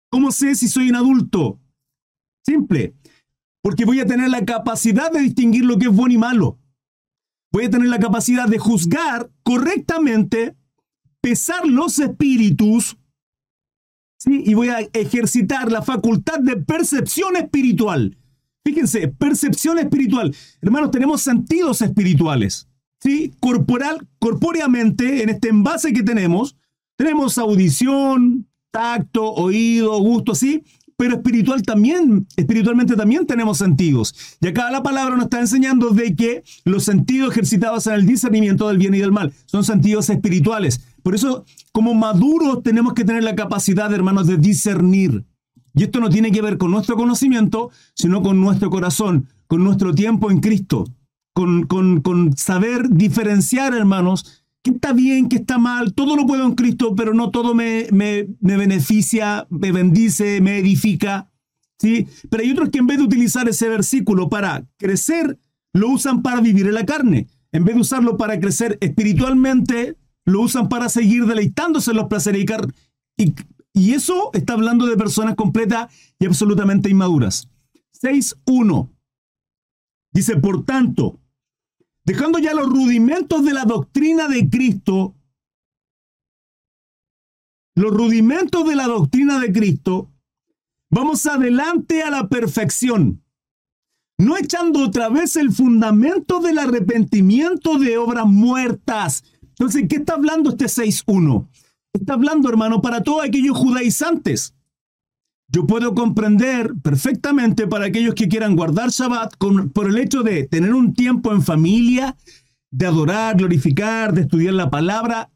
¿Cómo 0.10 0.32
sé 0.32 0.56
si 0.56 0.68
soy 0.68 0.90
un 0.90 0.96
adulto? 0.96 1.60
Simple 2.46 2.96
porque 3.68 3.84
voy 3.84 4.00
a 4.00 4.06
tener 4.06 4.30
la 4.30 4.46
capacidad 4.46 5.12
de 5.12 5.20
distinguir 5.20 5.66
lo 5.66 5.78
que 5.78 5.88
es 5.88 5.92
bueno 5.94 6.14
y 6.14 6.18
malo. 6.18 6.58
Voy 7.52 7.66
a 7.66 7.70
tener 7.70 7.90
la 7.90 8.00
capacidad 8.00 8.48
de 8.48 8.60
juzgar 8.60 9.30
correctamente, 9.44 10.56
pesar 11.20 11.68
los 11.68 12.00
espíritus, 12.00 12.98
y 14.28 14.54
voy 14.54 14.70
a 14.70 14.80
ejercitar 14.94 15.72
la 15.72 15.82
facultad 15.82 16.40
de 16.40 16.58
percepción 16.58 17.36
espiritual. 17.36 18.18
Fíjense, 18.64 19.08
percepción 19.08 19.80
espiritual. 19.80 20.36
Hermanos, 20.62 20.92
tenemos 20.92 21.22
sentidos 21.22 21.82
espirituales. 21.82 22.68
¿sí? 23.00 23.34
Corporal, 23.40 24.08
corpóreamente, 24.20 25.24
en 25.24 25.30
este 25.30 25.50
envase 25.50 25.94
que 25.94 26.04
tenemos, 26.04 26.58
tenemos 26.98 27.38
audición, 27.38 28.48
tacto, 28.72 29.34
oído, 29.34 29.98
gusto, 30.00 30.36
¿sí? 30.36 30.64
Pero 30.98 31.16
espiritual 31.16 31.62
también, 31.62 32.28
espiritualmente 32.36 32.96
también 32.96 33.28
tenemos 33.28 33.60
sentidos. 33.60 34.16
Y 34.42 34.48
acá 34.48 34.72
la 34.72 34.82
palabra 34.82 35.16
nos 35.16 35.26
está 35.26 35.40
enseñando 35.40 35.92
de 35.92 36.16
que 36.16 36.44
los 36.66 36.84
sentidos 36.84 37.32
ejercitados 37.32 37.86
en 37.86 37.94
el 37.94 38.08
discernimiento 38.08 38.68
del 38.68 38.80
bien 38.80 38.96
y 38.96 39.00
del 39.00 39.12
mal 39.12 39.32
son 39.46 39.64
sentidos 39.64 40.10
espirituales. 40.10 40.82
Por 41.04 41.14
eso, 41.14 41.46
como 41.72 41.94
maduros, 41.94 42.64
tenemos 42.64 42.96
que 42.96 43.06
tener 43.06 43.24
la 43.24 43.36
capacidad, 43.36 43.94
hermanos, 43.94 44.26
de 44.26 44.38
discernir. 44.38 45.24
Y 45.76 45.84
esto 45.84 46.00
no 46.00 46.10
tiene 46.10 46.32
que 46.32 46.42
ver 46.42 46.58
con 46.58 46.72
nuestro 46.72 46.96
conocimiento, 46.96 47.70
sino 47.94 48.24
con 48.24 48.42
nuestro 48.42 48.72
corazón, 48.72 49.30
con 49.46 49.64
nuestro 49.64 49.94
tiempo 49.94 50.32
en 50.32 50.40
Cristo, 50.40 50.86
con, 51.34 51.68
con, 51.68 52.02
con 52.02 52.36
saber 52.36 52.90
diferenciar, 52.90 53.76
hermanos, 53.76 54.47
qué 54.64 54.72
está 54.72 54.94
bien, 54.94 55.30
qué 55.30 55.38
está 55.38 55.58
mal, 55.58 55.94
todo 55.94 56.16
lo 56.16 56.26
puedo 56.26 56.46
en 56.46 56.56
Cristo, 56.56 56.96
pero 56.96 57.14
no 57.14 57.32
todo 57.32 57.54
me, 57.54 57.88
me, 57.92 58.28
beneficia, 58.40 59.48
me 59.50 59.72
bendice, 59.72 60.42
me 60.42 60.60
edifica. 60.60 61.32
¿sí? 61.80 62.08
Pero 62.30 62.44
hay 62.44 62.52
otros 62.52 62.70
que 62.70 62.80
en 62.80 62.88
vez 62.88 62.98
de 62.98 63.04
utilizar 63.04 63.48
ese 63.48 63.70
versículo 63.70 64.30
para 64.30 64.66
crecer, 64.78 65.40
lo 65.74 65.90
usan 65.90 66.22
para 66.22 66.42
vivir 66.42 66.68
en 66.68 66.74
la 66.74 66.86
carne. 66.86 67.28
En 67.52 67.64
vez 67.64 67.76
de 67.76 67.82
usarlo 67.82 68.18
para 68.18 68.40
crecer 68.40 68.78
espiritualmente, 68.82 69.98
lo 70.26 70.42
usan 70.42 70.68
para 70.70 70.90
seguir 70.90 71.26
deleitándose 71.26 71.92
en 71.92 71.98
los 71.98 72.08
placeres 72.08 72.46
y, 73.18 73.34
y 73.74 73.94
eso 73.94 74.32
está 74.34 74.54
hablando 74.54 74.86
de 74.86 74.98
personas 74.98 75.36
completas 75.36 75.94
y 76.20 76.26
absolutamente 76.26 76.90
inmaduras. 76.90 77.50
6.1. 78.02 78.90
Dice, 80.12 80.38
por 80.38 80.66
tanto, 80.66 81.20
dejando 82.08 82.40
ya 82.40 82.54
los 82.54 82.68
rudimentos 82.68 83.44
de 83.44 83.54
la 83.54 83.66
doctrina 83.66 84.30
de 84.30 84.50
Cristo, 84.50 85.14
los 87.76 87.94
rudimentos 87.94 88.66
de 88.66 88.76
la 88.78 88.88
doctrina 88.88 89.40
de 89.40 89.52
Cristo, 89.52 90.10
vamos 90.90 91.26
adelante 91.26 92.02
a 92.02 92.10
la 92.10 92.30
perfección, 92.30 93.22
no 94.18 94.38
echando 94.38 94.86
otra 94.86 95.10
vez 95.10 95.36
el 95.36 95.52
fundamento 95.52 96.40
del 96.40 96.60
arrepentimiento 96.60 97.78
de 97.78 97.98
obras 97.98 98.26
muertas. 98.26 99.26
Entonces, 99.42 99.86
¿qué 99.90 99.98
está 99.98 100.14
hablando 100.14 100.52
este 100.52 100.66
6.1? 100.66 101.46
Está 101.92 102.14
hablando, 102.14 102.48
hermano, 102.48 102.82
para 102.82 103.04
todos 103.04 103.26
aquellos 103.26 103.58
judaizantes 103.58 104.57
yo 105.50 105.66
puedo 105.66 105.96
comprender 105.96 106.74
perfectamente 106.84 107.68
para 107.68 107.86
aquellos 107.86 108.16
que 108.16 108.28
quieran 108.28 108.56
guardar 108.56 108.90
Shabbat 108.90 109.36
por 109.38 109.88
el 109.88 109.98
hecho 109.98 110.22
de 110.24 110.44
tener 110.44 110.74
un 110.74 110.94
tiempo 110.94 111.32
en 111.32 111.42
familia, 111.42 112.18
de 112.70 112.86
adorar, 112.86 113.38
glorificar, 113.38 114.14
de 114.14 114.22
estudiar 114.22 114.54
la 114.54 114.70
palabra, 114.70 115.30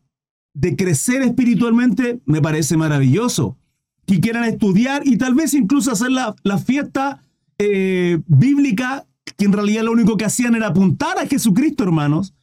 de 0.53 0.75
crecer 0.75 1.21
espiritualmente, 1.21 2.21
me 2.25 2.41
parece 2.41 2.75
maravilloso. 2.75 3.57
Que 4.05 4.19
quieran 4.19 4.43
estudiar 4.43 5.07
y 5.07 5.17
tal 5.17 5.33
vez 5.33 5.53
incluso 5.53 5.91
hacer 5.91 6.11
la, 6.11 6.35
fiesta 6.57 7.23
eh, 7.57 8.19
bíblica 8.27 9.05
que 9.37 9.45
en 9.45 9.53
realidad 9.53 9.83
lo 9.83 9.93
único 9.93 10.17
que 10.17 10.25
hacían 10.25 10.55
era 10.55 10.67
apuntar 10.67 11.17
a 11.17 11.27
Jesucristo, 11.27 11.83
hermanos, 11.83 12.33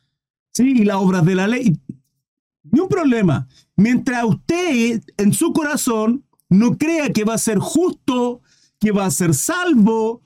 ¿sí? 0.54 0.70
y 0.70 0.84
las 0.84 0.96
obras 0.96 1.25
de 1.25 1.34
la 1.34 1.46
ley. 1.46 1.78
Ni 2.62 2.80
un 2.80 2.88
problema. 2.88 3.46
Mientras 3.76 4.25
usted 4.25 5.02
en 5.18 5.32
su 5.34 5.52
corazón 5.52 6.25
no 6.49 6.76
crea 6.78 7.12
que 7.12 7.25
va 7.25 7.35
a 7.35 7.38
ser 7.38 7.59
justo, 7.59 8.40
que 8.81 8.93
va 8.93 9.07
a 9.07 9.11
ser 9.11 9.35
salvo, 9.35 10.23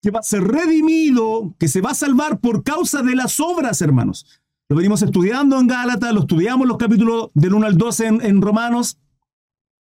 que 0.00 0.10
va 0.10 0.20
a 0.20 0.22
ser 0.24 0.42
redimido, 0.44 1.54
que 1.58 1.68
se 1.68 1.80
va 1.80 1.90
a 1.90 1.94
salvar 1.94 2.40
por 2.40 2.62
causa 2.62 3.02
de 3.02 3.16
las 3.16 3.40
obras, 3.40 3.80
hermanos. 3.82 4.40
Lo 4.68 4.76
venimos 4.76 5.02
estudiando 5.02 5.58
en 5.58 5.66
Gálatas, 5.66 6.12
lo 6.12 6.20
estudiamos 6.20 6.66
los 6.66 6.76
capítulos 6.76 7.30
del 7.34 7.54
1 7.54 7.66
al 7.66 7.78
12 7.78 8.06
en, 8.06 8.20
en 8.22 8.42
Romanos. 8.42 8.98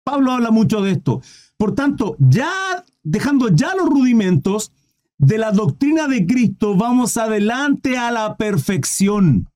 Pablo 0.05 0.33
habla 0.33 0.51
mucho 0.51 0.81
de 0.81 0.93
esto. 0.93 1.21
Por 1.57 1.75
tanto, 1.75 2.17
ya 2.19 2.85
dejando 3.03 3.49
ya 3.49 3.75
los 3.75 3.89
rudimentos 3.89 4.73
de 5.19 5.37
la 5.37 5.53
doctrina 5.53 6.09
de 6.09 6.27
Cristo, 6.27 6.77
vamos 6.77 7.19
adelante 7.19 7.99
a 7.99 8.11
la 8.11 8.37
perfección. 8.37 9.49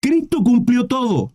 Cristo 0.00 0.44
cumplió 0.44 0.86
todo. 0.86 1.32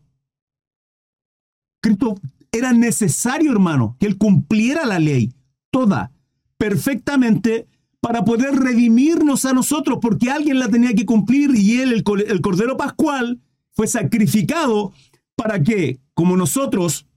Cristo 1.82 2.16
era 2.54 2.72
necesario, 2.72 3.52
hermano, 3.52 3.98
que 4.00 4.06
Él 4.06 4.18
cumpliera 4.18 4.86
la 4.86 5.00
ley, 5.00 5.34
toda, 5.72 6.12
perfectamente, 6.58 7.68
para 8.00 8.24
poder 8.24 8.56
redimirnos 8.56 9.44
a 9.46 9.54
nosotros, 9.54 9.98
porque 10.02 10.30
alguien 10.30 10.60
la 10.60 10.70
tenía 10.70 10.94
que 10.94 11.06
cumplir 11.06 11.52
y 11.56 11.80
Él, 11.80 11.92
el, 12.28 12.42
Cordero 12.42 12.78
Pascual, 12.78 13.42
fue 13.72 13.88
sacrificado 13.88 14.94
para 15.36 15.64
que, 15.64 16.00
como 16.14 16.38
nosotros, 16.38 17.08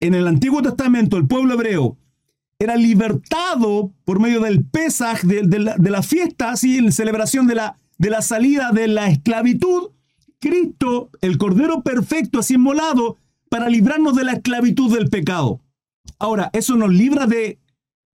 en 0.00 0.14
el 0.14 0.26
Antiguo 0.26 0.62
Testamento, 0.62 1.16
el 1.16 1.28
pueblo 1.28 1.54
hebreo, 1.54 1.96
era 2.58 2.76
libertado 2.76 3.92
por 4.04 4.18
medio 4.18 4.40
del 4.40 4.64
Pesaj, 4.64 5.22
de, 5.22 5.58
la, 5.58 6.02
fiesta, 6.02 6.50
así, 6.50 6.78
en 6.78 6.90
celebración 6.90 7.46
de 7.46 7.54
la, 7.54 7.78
de 7.98 8.10
salida 8.20 8.72
de 8.72 8.88
la 8.88 9.08
esclavitud, 9.08 9.90
Cristo, 10.40 11.10
el 11.20 11.38
Cordero 11.38 11.82
Perfecto, 11.82 12.40
así 12.40 12.58
para 13.48 13.68
librarnos 13.68 14.16
de 14.16 14.24
la 14.24 14.32
esclavitud 14.32 14.92
del 14.92 15.08
pecado. 15.08 15.60
Ahora, 16.18 16.50
¿eso 16.52 16.76
nos 16.76 16.92
libra 16.92 17.26
de 17.26 17.60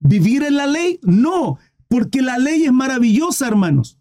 vivir 0.00 0.42
en 0.42 0.56
la 0.56 0.66
ley? 0.66 0.98
No, 1.02 1.58
porque 1.88 2.22
la 2.22 2.38
ley 2.38 2.64
es 2.64 2.72
maravillosa, 2.72 3.46
hermanos. 3.46 3.98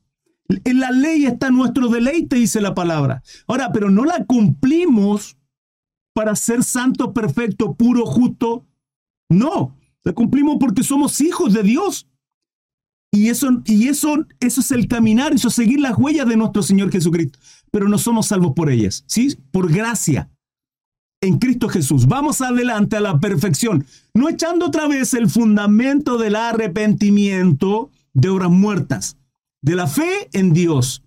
En 0.66 0.80
la 0.80 0.92
ley 0.92 1.26
está 1.26 1.50
nuestro 1.50 1.88
deleite, 1.88 2.36
dice 2.36 2.62
la 2.62 2.74
palabra. 2.74 3.24
Ahora, 3.48 3.72
pero 3.72 3.90
no 3.90 4.04
la 4.04 4.26
cumplimos 4.26 5.38
para 6.14 6.36
ser 6.36 6.64
santo, 6.64 7.14
perfecto, 7.14 7.76
puro, 7.76 8.06
justo. 8.06 8.66
No, 9.30 9.78
la 10.04 10.14
cumplimos 10.14 10.58
porque 10.60 10.84
somos 10.84 11.22
hijos 11.22 11.54
de 11.54 11.64
Dios. 11.64 12.08
Y 13.14 13.28
eso, 13.28 13.62
y 13.66 13.88
eso, 13.88 14.26
eso 14.40 14.62
es 14.62 14.72
el 14.72 14.88
caminar, 14.88 15.34
eso 15.34 15.50
es 15.50 15.54
seguir 15.54 15.80
las 15.80 15.98
huellas 15.98 16.28
de 16.28 16.38
nuestro 16.38 16.64
Señor 16.64 16.92
Jesucristo. 16.92 17.40
Pero 17.70 17.88
no 17.88 17.98
somos 17.98 18.28
salvos 18.28 18.54
por 18.56 18.70
ellas, 18.70 19.04
¿sí? 19.08 19.38
Por 19.52 19.72
gracia 19.72 20.30
en 21.22 21.38
Cristo 21.38 21.70
Jesús. 21.70 22.08
Vamos 22.08 22.42
adelante 22.42 22.98
a 22.98 23.02
la 23.02 23.20
perfección, 23.20 23.86
no 24.14 24.28
echando 24.28 24.66
otra 24.66 24.88
vez 24.88 25.14
el 25.14 25.30
fundamento 25.30 26.18
del 26.18 26.36
arrepentimiento 26.36 27.92
de 28.14 28.30
obras 28.30 28.50
muertas, 28.50 29.18
de 29.62 29.76
la 29.76 29.88
fe 29.88 30.30
en 30.34 30.54
Dios 30.54 31.04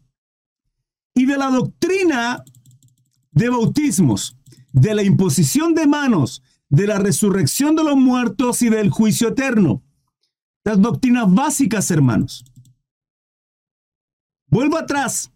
y 1.14 1.26
de 1.26 1.36
la 1.36 1.50
doctrina 1.50 2.44
de 3.32 3.48
bautismos, 3.48 4.36
de 4.72 4.94
la 4.94 5.02
imposición 5.02 5.74
de 5.74 5.86
manos, 5.86 6.42
de 6.68 6.86
la 6.86 6.98
resurrección 6.98 7.76
de 7.76 7.84
los 7.84 7.96
muertos 7.96 8.62
y 8.62 8.68
del 8.68 8.90
juicio 8.90 9.28
eterno. 9.28 9.82
Las 10.64 10.80
doctrinas 10.80 11.32
básicas, 11.32 11.90
hermanos. 11.90 12.44
Vuelvo 14.48 14.78
atrás 14.78 15.33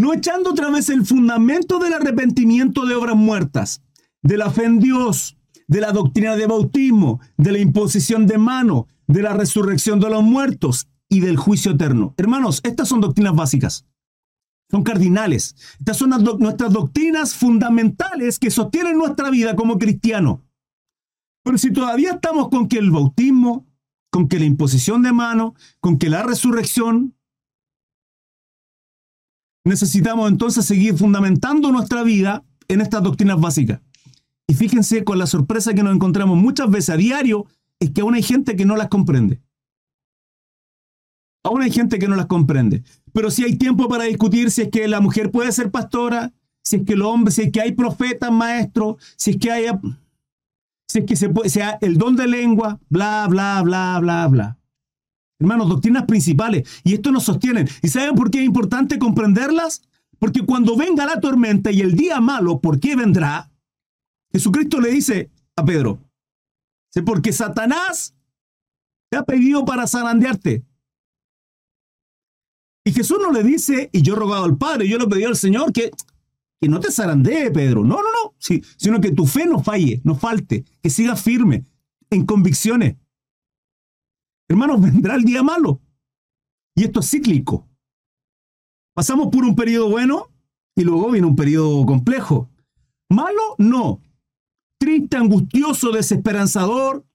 no 0.00 0.14
echando 0.14 0.50
otra 0.50 0.70
vez 0.70 0.88
el 0.88 1.04
fundamento 1.04 1.78
del 1.78 1.92
arrepentimiento 1.92 2.86
de 2.86 2.94
obras 2.94 3.16
muertas, 3.16 3.82
de 4.22 4.36
la 4.36 4.50
fe 4.50 4.64
en 4.64 4.80
Dios, 4.80 5.36
de 5.68 5.80
la 5.80 5.92
doctrina 5.92 6.36
de 6.36 6.46
bautismo, 6.46 7.20
de 7.36 7.52
la 7.52 7.58
imposición 7.58 8.26
de 8.26 8.38
mano, 8.38 8.88
de 9.06 9.22
la 9.22 9.34
resurrección 9.34 10.00
de 10.00 10.10
los 10.10 10.22
muertos 10.22 10.88
y 11.08 11.20
del 11.20 11.36
juicio 11.36 11.72
eterno. 11.72 12.14
Hermanos, 12.16 12.60
estas 12.64 12.88
son 12.88 13.00
doctrinas 13.00 13.34
básicas. 13.34 13.86
Son 14.70 14.84
cardinales. 14.84 15.56
Estas 15.78 15.96
son 15.96 16.10
nuestras 16.38 16.72
doctrinas 16.72 17.34
fundamentales 17.34 18.38
que 18.38 18.50
sostienen 18.50 18.96
nuestra 18.96 19.28
vida 19.30 19.56
como 19.56 19.78
cristiano. 19.78 20.42
Pero 21.42 21.58
si 21.58 21.72
todavía 21.72 22.12
estamos 22.12 22.48
con 22.48 22.68
que 22.68 22.78
el 22.78 22.90
bautismo, 22.90 23.66
con 24.10 24.28
que 24.28 24.38
la 24.38 24.44
imposición 24.44 25.02
de 25.02 25.12
mano, 25.12 25.54
con 25.80 25.98
que 25.98 26.08
la 26.08 26.22
resurrección, 26.22 27.16
necesitamos 29.64 30.30
entonces 30.30 30.64
seguir 30.64 30.96
fundamentando 30.96 31.70
nuestra 31.72 32.02
vida 32.02 32.44
en 32.68 32.80
estas 32.80 33.02
doctrinas 33.02 33.40
básicas. 33.40 33.80
Y 34.46 34.54
fíjense 34.54 35.04
con 35.04 35.18
la 35.18 35.26
sorpresa 35.26 35.74
que 35.74 35.82
nos 35.82 35.94
encontramos 35.94 36.36
muchas 36.36 36.70
veces 36.70 36.90
a 36.90 36.96
diario, 36.96 37.46
es 37.78 37.90
que 37.90 38.00
aún 38.00 38.14
hay 38.14 38.22
gente 38.22 38.56
que 38.56 38.64
no 38.64 38.76
las 38.76 38.88
comprende. 38.88 39.40
Aún 41.42 41.62
hay 41.62 41.70
gente 41.70 41.98
que 41.98 42.08
no 42.08 42.16
las 42.16 42.26
comprende. 42.26 42.82
Pero 43.12 43.30
si 43.30 43.44
hay 43.44 43.56
tiempo 43.56 43.88
para 43.88 44.04
discutir 44.04 44.50
si 44.50 44.62
es 44.62 44.68
que 44.68 44.86
la 44.88 45.00
mujer 45.00 45.30
puede 45.30 45.52
ser 45.52 45.70
pastora, 45.70 46.32
si 46.62 46.76
es 46.76 46.82
que 46.84 46.92
el 46.92 47.02
hombre, 47.02 47.32
si 47.32 47.42
es 47.42 47.52
que 47.52 47.60
hay 47.60 47.72
profetas, 47.72 48.30
maestros, 48.30 48.96
si 49.16 49.32
es 49.32 49.36
que 49.38 49.50
hay, 49.50 49.66
si 50.86 50.98
es 50.98 51.04
que 51.06 51.16
se 51.16 51.28
puede, 51.28 51.48
sea 51.48 51.78
el 51.80 51.96
don 51.96 52.16
de 52.16 52.26
lengua, 52.26 52.78
bla, 52.88 53.26
bla, 53.28 53.62
bla, 53.62 53.98
bla, 54.00 54.28
bla. 54.28 54.59
Hermanos, 55.40 55.68
doctrinas 55.68 56.04
principales. 56.04 56.68
Y 56.84 56.94
esto 56.94 57.10
nos 57.10 57.24
sostienen. 57.24 57.68
¿Y 57.82 57.88
saben 57.88 58.14
por 58.14 58.30
qué 58.30 58.40
es 58.40 58.44
importante 58.44 58.98
comprenderlas? 58.98 59.82
Porque 60.18 60.42
cuando 60.42 60.76
venga 60.76 61.06
la 61.06 61.18
tormenta 61.18 61.72
y 61.72 61.80
el 61.80 61.96
día 61.96 62.20
malo, 62.20 62.60
¿por 62.60 62.78
qué 62.78 62.94
vendrá? 62.94 63.50
Jesucristo 64.30 64.80
le 64.80 64.90
dice 64.90 65.30
a 65.56 65.64
Pedro, 65.64 65.98
porque 67.04 67.32
Satanás 67.32 68.14
te 69.10 69.16
ha 69.16 69.24
pedido 69.24 69.64
para 69.64 69.86
zarandearte. 69.86 70.62
Y 72.84 72.92
Jesús 72.92 73.18
no 73.20 73.32
le 73.32 73.42
dice, 73.42 73.88
y 73.92 74.02
yo 74.02 74.14
he 74.14 74.16
rogado 74.16 74.44
al 74.44 74.58
Padre, 74.58 74.88
yo 74.88 74.98
le 74.98 75.06
pedí 75.06 75.24
al 75.24 75.36
Señor 75.36 75.72
que, 75.72 75.90
que 76.60 76.68
no 76.68 76.80
te 76.80 76.92
zarandee, 76.92 77.50
Pedro. 77.50 77.82
No, 77.82 77.96
no, 77.96 78.02
no. 78.02 78.34
Sí, 78.38 78.62
sino 78.76 79.00
que 79.00 79.10
tu 79.10 79.26
fe 79.26 79.46
no 79.46 79.62
falle, 79.62 80.00
no 80.04 80.14
falte, 80.14 80.64
que 80.82 80.90
sigas 80.90 81.22
firme 81.22 81.64
en 82.10 82.26
convicciones. 82.26 82.96
Hermanos, 84.50 84.80
vendrá 84.80 85.14
el 85.14 85.22
día 85.22 85.44
malo. 85.44 85.80
Y 86.74 86.82
esto 86.82 86.98
es 86.98 87.08
cíclico. 87.08 87.68
Pasamos 88.94 89.28
por 89.28 89.44
un 89.44 89.54
periodo 89.54 89.88
bueno 89.88 90.26
y 90.74 90.82
luego 90.82 91.08
viene 91.12 91.28
un 91.28 91.36
periodo 91.36 91.86
complejo. 91.86 92.50
Malo, 93.08 93.54
no. 93.58 94.00
Triste, 94.76 95.16
angustioso, 95.16 95.92
desesperanzador, 95.92 97.06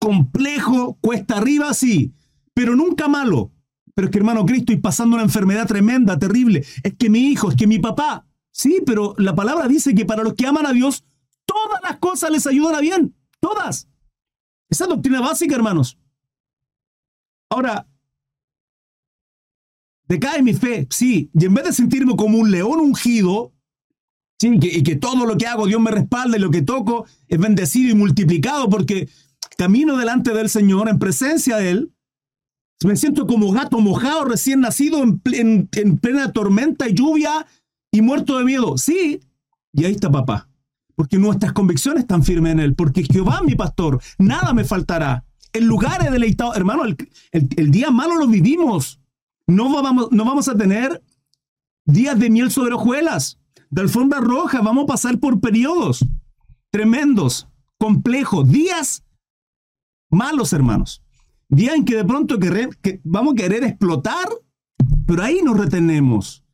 complejo, 0.00 0.96
cuesta 1.02 1.36
arriba, 1.36 1.74
sí. 1.74 2.14
Pero 2.54 2.74
nunca 2.74 3.06
malo. 3.06 3.52
Pero 3.94 4.06
es 4.06 4.10
que 4.10 4.18
hermano 4.18 4.46
Cristo, 4.46 4.72
y 4.72 4.78
pasando 4.78 5.16
una 5.16 5.24
enfermedad 5.24 5.66
tremenda, 5.66 6.18
terrible. 6.18 6.64
Es 6.82 6.94
que 6.94 7.10
mi 7.10 7.18
hijo, 7.26 7.50
es 7.50 7.56
que 7.56 7.66
mi 7.66 7.78
papá. 7.78 8.26
Sí, 8.50 8.80
pero 8.86 9.14
la 9.18 9.34
palabra 9.34 9.68
dice 9.68 9.94
que 9.94 10.06
para 10.06 10.22
los 10.22 10.32
que 10.32 10.46
aman 10.46 10.64
a 10.64 10.72
Dios, 10.72 11.04
todas 11.44 11.82
las 11.82 11.98
cosas 11.98 12.30
les 12.30 12.46
ayudan 12.46 12.76
a 12.76 12.80
bien. 12.80 13.14
Todas. 13.40 13.88
Esa 14.70 14.84
es 14.84 14.88
doctrina 14.88 15.20
básica, 15.20 15.54
hermanos. 15.54 15.98
Ahora, 17.50 17.86
decae 20.06 20.42
mi 20.42 20.54
fe, 20.54 20.86
sí, 20.90 21.30
y 21.34 21.44
en 21.44 21.54
vez 21.54 21.64
de 21.64 21.72
sentirme 21.72 22.16
como 22.16 22.38
un 22.38 22.50
león 22.50 22.80
ungido, 22.80 23.52
sí, 24.40 24.58
y 24.60 24.82
que 24.82 24.96
todo 24.96 25.26
lo 25.26 25.36
que 25.36 25.46
hago 25.46 25.66
Dios 25.66 25.80
me 25.80 25.90
respalda 25.90 26.36
y 26.36 26.40
lo 26.40 26.50
que 26.50 26.62
toco 26.62 27.06
es 27.26 27.38
bendecido 27.38 27.90
y 27.90 27.94
multiplicado 27.94 28.68
porque 28.68 29.08
camino 29.56 29.96
delante 29.96 30.32
del 30.32 30.48
Señor 30.48 30.88
en 30.88 30.98
presencia 30.98 31.56
de 31.56 31.70
Él, 31.70 31.92
me 32.84 32.96
siento 32.96 33.26
como 33.26 33.50
gato 33.50 33.80
mojado 33.80 34.24
recién 34.24 34.60
nacido 34.60 35.02
en, 35.02 35.68
en 35.72 35.98
plena 35.98 36.32
tormenta 36.32 36.88
y 36.88 36.94
lluvia 36.94 37.46
y 37.90 38.02
muerto 38.02 38.38
de 38.38 38.44
miedo. 38.44 38.78
Sí, 38.78 39.20
y 39.72 39.84
ahí 39.84 39.92
está 39.92 40.10
papá. 40.10 40.48
Porque 40.94 41.18
nuestras 41.18 41.52
convicciones 41.52 42.02
están 42.02 42.22
firmes 42.22 42.52
en 42.52 42.60
Él. 42.60 42.74
Porque 42.74 43.04
Jehová 43.04 43.40
mi 43.44 43.54
pastor, 43.54 44.00
nada 44.18 44.52
me 44.52 44.64
faltará 44.64 45.24
en 45.52 45.66
lugares 45.66 46.10
deleitados. 46.10 46.56
Hermano, 46.56 46.84
el, 46.84 47.70
día 47.70 47.90
malo 47.90 48.16
lo 48.16 48.26
vivimos. 48.26 49.00
No 49.46 49.70
vamos, 49.82 50.08
no 50.10 50.24
vamos 50.24 50.48
a 50.48 50.56
tener 50.56 51.02
días 51.84 52.18
de 52.18 52.30
miel 52.30 52.50
sobre 52.50 52.74
hojuelas, 52.74 53.38
de 53.70 53.82
alfombra 53.82 54.20
roja. 54.20 54.60
Vamos 54.60 54.84
a 54.84 54.88
pasar 54.88 55.18
por 55.18 55.40
periodos 55.40 56.04
tremendos, 56.70 57.48
complejos, 57.78 58.48
días 58.50 59.04
malos, 60.10 60.52
hermanos. 60.52 61.02
Días 61.48 61.76
en 61.76 61.84
que 61.84 61.96
de 61.96 62.04
pronto 62.04 62.38
que 62.38 63.00
vamos 63.04 63.32
a 63.32 63.36
querer 63.36 63.64
explotar, 63.64 64.28
pero 65.06 65.22
ahí 65.22 65.40
nos 65.42 65.56
retenemos. 65.56 66.44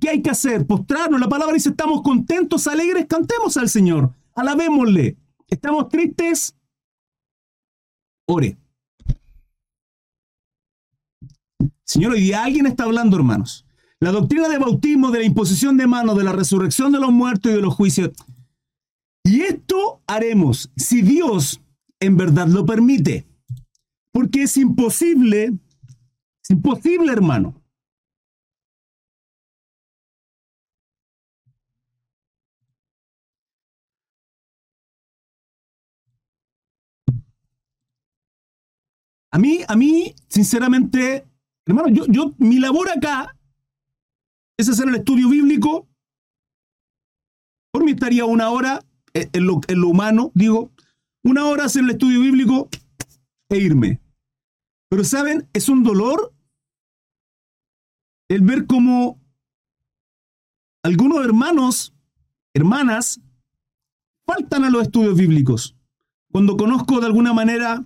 ¿Qué 0.00 0.08
hay 0.08 0.22
que 0.22 0.30
hacer? 0.30 0.66
Postrarnos. 0.66 1.20
La 1.20 1.28
palabra 1.28 1.54
dice, 1.54 1.70
estamos 1.70 2.02
contentos, 2.02 2.66
alegres, 2.66 3.06
cantemos 3.06 3.56
al 3.56 3.68
Señor, 3.68 4.12
alabémosle. 4.34 5.16
Estamos 5.48 5.88
tristes, 5.88 6.56
Señor, 11.84 12.12
hoy 12.12 12.20
día 12.20 12.44
alguien 12.44 12.66
está 12.66 12.84
hablando, 12.84 13.16
hermanos. 13.16 13.66
La 14.00 14.10
doctrina 14.10 14.48
de 14.48 14.58
bautismo, 14.58 15.10
de 15.10 15.20
la 15.20 15.24
imposición 15.24 15.76
de 15.76 15.86
manos, 15.86 16.16
de 16.16 16.24
la 16.24 16.32
resurrección 16.32 16.90
de 16.90 16.98
los 16.98 17.12
muertos 17.12 17.52
y 17.52 17.54
de 17.54 17.60
los 17.60 17.74
juicios. 17.74 18.10
Y 19.24 19.42
esto 19.42 20.02
haremos 20.06 20.72
si 20.76 21.02
Dios 21.02 21.60
en 22.00 22.16
verdad 22.16 22.48
lo 22.48 22.66
permite. 22.66 23.26
Porque 24.12 24.42
es 24.42 24.56
imposible, 24.56 25.52
es 26.42 26.50
imposible, 26.50 27.12
hermano. 27.12 27.61
A 39.32 39.38
mí, 39.38 39.60
a 39.66 39.74
mí, 39.76 40.14
sinceramente, 40.28 41.26
hermano, 41.66 41.88
yo, 41.88 42.06
yo, 42.06 42.34
mi 42.38 42.58
labor 42.58 42.90
acá 42.90 43.34
es 44.58 44.68
hacer 44.68 44.88
el 44.88 44.96
estudio 44.96 45.28
bíblico. 45.30 45.88
Por 47.72 47.84
mí 47.84 47.92
estaría 47.92 48.26
una 48.26 48.50
hora 48.50 48.84
en 49.14 49.46
lo, 49.46 49.60
en 49.68 49.80
lo 49.80 49.88
humano, 49.88 50.30
digo, 50.34 50.70
una 51.24 51.46
hora 51.46 51.64
hacer 51.64 51.82
el 51.82 51.90
estudio 51.90 52.20
bíblico 52.20 52.68
e 53.48 53.56
irme. 53.56 54.00
Pero 54.90 55.04
saben, 55.04 55.48
es 55.54 55.70
un 55.70 55.82
dolor 55.82 56.34
el 58.28 58.42
ver 58.42 58.66
cómo 58.66 59.18
algunos 60.82 61.24
hermanos, 61.24 61.94
hermanas, 62.52 63.20
faltan 64.26 64.64
a 64.64 64.70
los 64.70 64.82
estudios 64.82 65.16
bíblicos. 65.16 65.76
Cuando 66.30 66.56
conozco 66.56 67.00
de 67.00 67.06
alguna 67.06 67.32
manera 67.32 67.84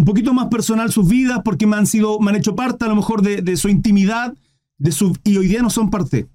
un 0.00 0.06
poquito 0.06 0.32
más 0.32 0.48
personal 0.48 0.90
sus 0.90 1.06
vidas, 1.06 1.42
porque 1.44 1.66
me 1.66 1.76
han 1.76 1.86
sido, 1.86 2.18
me 2.20 2.30
han 2.30 2.36
hecho 2.36 2.56
parte 2.56 2.86
a 2.86 2.88
lo 2.88 2.96
mejor 2.96 3.20
de, 3.20 3.56
su 3.58 3.68
intimidad, 3.68 4.34
de 4.78 4.92
su, 4.92 5.14
y 5.24 5.36
hoy 5.36 5.46
día 5.46 5.60
no 5.60 5.68
son 5.68 5.90
parte. 5.90 6.26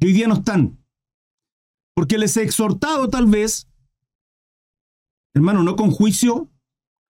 Y 0.00 0.06
hoy 0.06 0.12
día 0.14 0.28
no 0.28 0.36
están. 0.36 0.78
Porque 1.94 2.16
les 2.16 2.34
he 2.38 2.42
exhortado 2.42 3.10
tal 3.10 3.26
vez, 3.26 3.68
hermano, 5.34 5.62
no 5.62 5.76
con 5.76 5.90
juicio, 5.90 6.48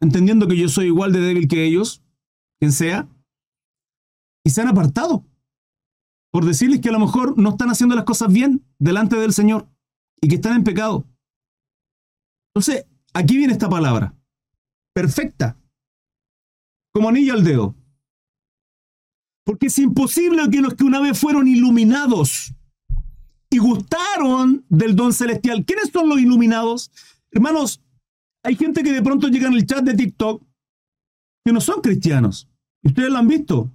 entendiendo 0.00 0.49
que 0.49 0.57
yo 0.57 0.68
soy 0.68 0.87
igual 0.87 1.12
de 1.12 1.21
débil 1.21 1.47
que 1.47 1.64
ellos, 1.64 2.02
quien 2.59 2.73
sea, 2.73 3.09
y 4.45 4.50
se 4.50 4.61
han 4.61 4.68
apartado 4.68 5.25
por 6.33 6.47
decirles 6.47 6.80
que 6.80 6.88
a 6.88 6.92
lo 6.92 6.99
mejor 6.99 7.38
no 7.38 7.50
están 7.50 7.71
haciendo 7.71 7.95
las 7.95 8.04
cosas 8.04 8.33
bien 8.33 8.66
delante 8.80 9.14
del 9.14 9.33
Señor 9.33 9.68
y 10.21 10.26
que 10.26 10.35
están 10.35 10.57
en 10.57 10.64
pecado. 10.64 11.04
Entonces, 12.52 12.87
aquí 13.14 13.37
viene 13.37 13.52
esta 13.52 13.68
palabra, 13.68 14.17
perfecta, 14.98 15.56
como 16.92 17.08
anillo 17.08 17.32
al 17.32 17.44
dedo. 17.44 17.76
Porque 19.44 19.66
es 19.66 19.78
imposible 19.78 20.42
que 20.50 20.60
los 20.60 20.74
que 20.74 20.82
una 20.82 21.00
vez 21.00 21.16
fueron 21.16 21.46
iluminados 21.46 22.52
y 23.48 23.58
gustaron 23.58 24.64
del 24.68 24.96
don 24.96 25.12
celestial, 25.12 25.64
¿quiénes 25.64 25.90
son 25.92 26.08
los 26.08 26.18
iluminados? 26.18 26.90
Hermanos, 27.30 27.80
hay 28.42 28.56
gente 28.56 28.82
que 28.82 28.90
de 28.90 29.00
pronto 29.00 29.28
llega 29.28 29.46
en 29.46 29.54
el 29.54 29.66
chat 29.66 29.84
de 29.84 29.94
TikTok 29.94 30.42
que 31.44 31.52
no 31.52 31.60
son 31.60 31.80
cristianos. 31.80 32.48
Ustedes 32.82 33.10
lo 33.10 33.18
han 33.18 33.28
visto. 33.28 33.70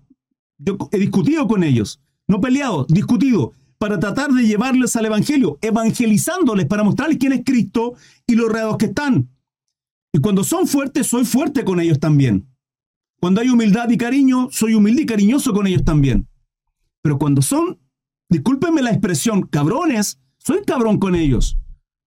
Yo 0.58 0.78
he 0.92 1.00
discutido 1.00 1.48
con 1.48 1.64
ellos. 1.64 2.02
No 2.28 2.42
peleado, 2.42 2.86
discutido. 2.90 3.54
Para 3.78 3.98
tratar 3.98 4.32
de 4.32 4.46
llevarles 4.46 4.94
al 4.98 5.06
Evangelio, 5.06 5.58
evangelizándoles 5.62 6.66
para 6.66 6.84
mostrarles 6.84 7.18
quién 7.18 7.32
es 7.32 7.44
Cristo 7.46 7.94
y 8.28 8.36
los 8.36 8.52
reados 8.52 8.76
que 8.76 8.88
están. 8.88 9.33
Y 10.14 10.20
cuando 10.20 10.44
son 10.44 10.68
fuertes, 10.68 11.08
soy 11.08 11.26
fuerte 11.26 11.66
con 11.66 11.80
ellos 11.80 12.00
también. 12.00 12.48
Cuando 13.20 13.42
hay 13.42 13.50
humildad 13.50 13.90
y 13.90 13.98
cariño, 13.98 14.50
soy 14.52 14.76
humilde 14.76 15.02
y 15.02 15.06
cariñoso 15.06 15.54
con 15.54 15.66
ellos 15.66 15.84
también. 15.84 16.28
Pero 17.02 17.18
cuando 17.18 17.42
son, 17.42 17.80
discúlpenme 18.30 18.82
la 18.82 18.92
expresión, 18.92 19.42
cabrones, 19.44 20.20
soy 20.38 20.62
cabrón 20.66 21.00
con 21.00 21.16
ellos. 21.16 21.58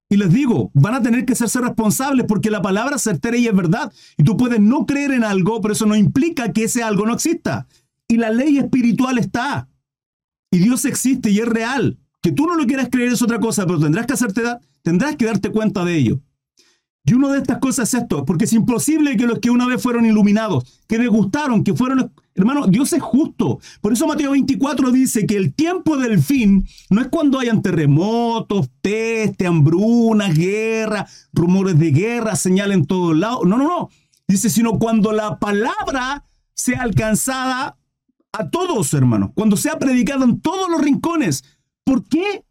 Y 0.08 0.18
les 0.18 0.32
digo, 0.32 0.70
van 0.72 0.94
a 0.94 1.02
tener 1.02 1.24
que 1.24 1.32
hacerse 1.32 1.60
responsables 1.60 2.26
porque 2.28 2.50
la 2.50 2.62
palabra 2.62 2.96
certera 2.98 3.36
y 3.36 3.48
es 3.48 3.54
verdad. 3.54 3.92
Y 4.16 4.22
tú 4.22 4.36
puedes 4.36 4.60
no 4.60 4.86
creer 4.86 5.10
en 5.10 5.24
algo, 5.24 5.60
pero 5.60 5.72
eso 5.72 5.86
no 5.86 5.96
implica 5.96 6.52
que 6.52 6.64
ese 6.64 6.82
algo 6.82 7.06
no 7.06 7.14
exista. 7.14 7.66
Y 8.06 8.18
la 8.18 8.30
ley 8.30 8.58
espiritual 8.58 9.18
está. 9.18 9.68
Y 10.52 10.58
Dios 10.58 10.84
existe 10.84 11.30
y 11.30 11.40
es 11.40 11.48
real. 11.48 11.98
Que 12.22 12.30
tú 12.30 12.46
no 12.46 12.54
lo 12.54 12.66
quieras 12.66 12.88
creer 12.90 13.12
es 13.12 13.22
otra 13.22 13.40
cosa, 13.40 13.66
pero 13.66 13.80
tendrás 13.80 14.06
que 14.06 14.12
hacerte 14.12 14.42
tendrás 14.82 15.16
que 15.16 15.26
darte 15.26 15.50
cuenta 15.50 15.84
de 15.84 15.96
ello. 15.96 16.20
Y 17.06 17.14
una 17.14 17.28
de 17.28 17.38
estas 17.38 17.58
cosas 17.58 17.94
es 17.94 18.02
esto, 18.02 18.24
porque 18.24 18.46
es 18.46 18.52
imposible 18.52 19.16
que 19.16 19.26
los 19.26 19.38
que 19.38 19.50
una 19.50 19.66
vez 19.66 19.80
fueron 19.80 20.04
iluminados, 20.04 20.82
que 20.88 20.98
degustaron, 20.98 21.62
que 21.62 21.72
fueron... 21.72 22.12
Hermano, 22.34 22.66
Dios 22.66 22.92
es 22.92 23.00
justo. 23.00 23.60
Por 23.80 23.92
eso 23.92 24.08
Mateo 24.08 24.32
24 24.32 24.90
dice 24.90 25.24
que 25.24 25.36
el 25.36 25.54
tiempo 25.54 25.96
del 25.96 26.20
fin 26.20 26.66
no 26.90 27.00
es 27.00 27.06
cuando 27.06 27.38
hayan 27.38 27.62
terremotos, 27.62 28.68
peste, 28.82 29.46
hambrunas, 29.46 30.36
guerra, 30.36 31.06
rumores 31.32 31.78
de 31.78 31.92
guerra, 31.92 32.34
señal 32.34 32.72
en 32.72 32.84
todos 32.84 33.16
lados. 33.16 33.46
No, 33.46 33.56
no, 33.56 33.68
no. 33.68 33.88
Dice, 34.26 34.50
sino 34.50 34.78
cuando 34.78 35.12
la 35.12 35.38
palabra 35.38 36.24
sea 36.54 36.82
alcanzada 36.82 37.78
a 38.32 38.50
todos, 38.50 38.92
hermanos. 38.94 39.30
Cuando 39.34 39.56
sea 39.56 39.78
predicada 39.78 40.24
en 40.24 40.40
todos 40.40 40.68
los 40.68 40.82
rincones. 40.82 41.44
¿Por 41.84 42.04
qué? 42.04 42.44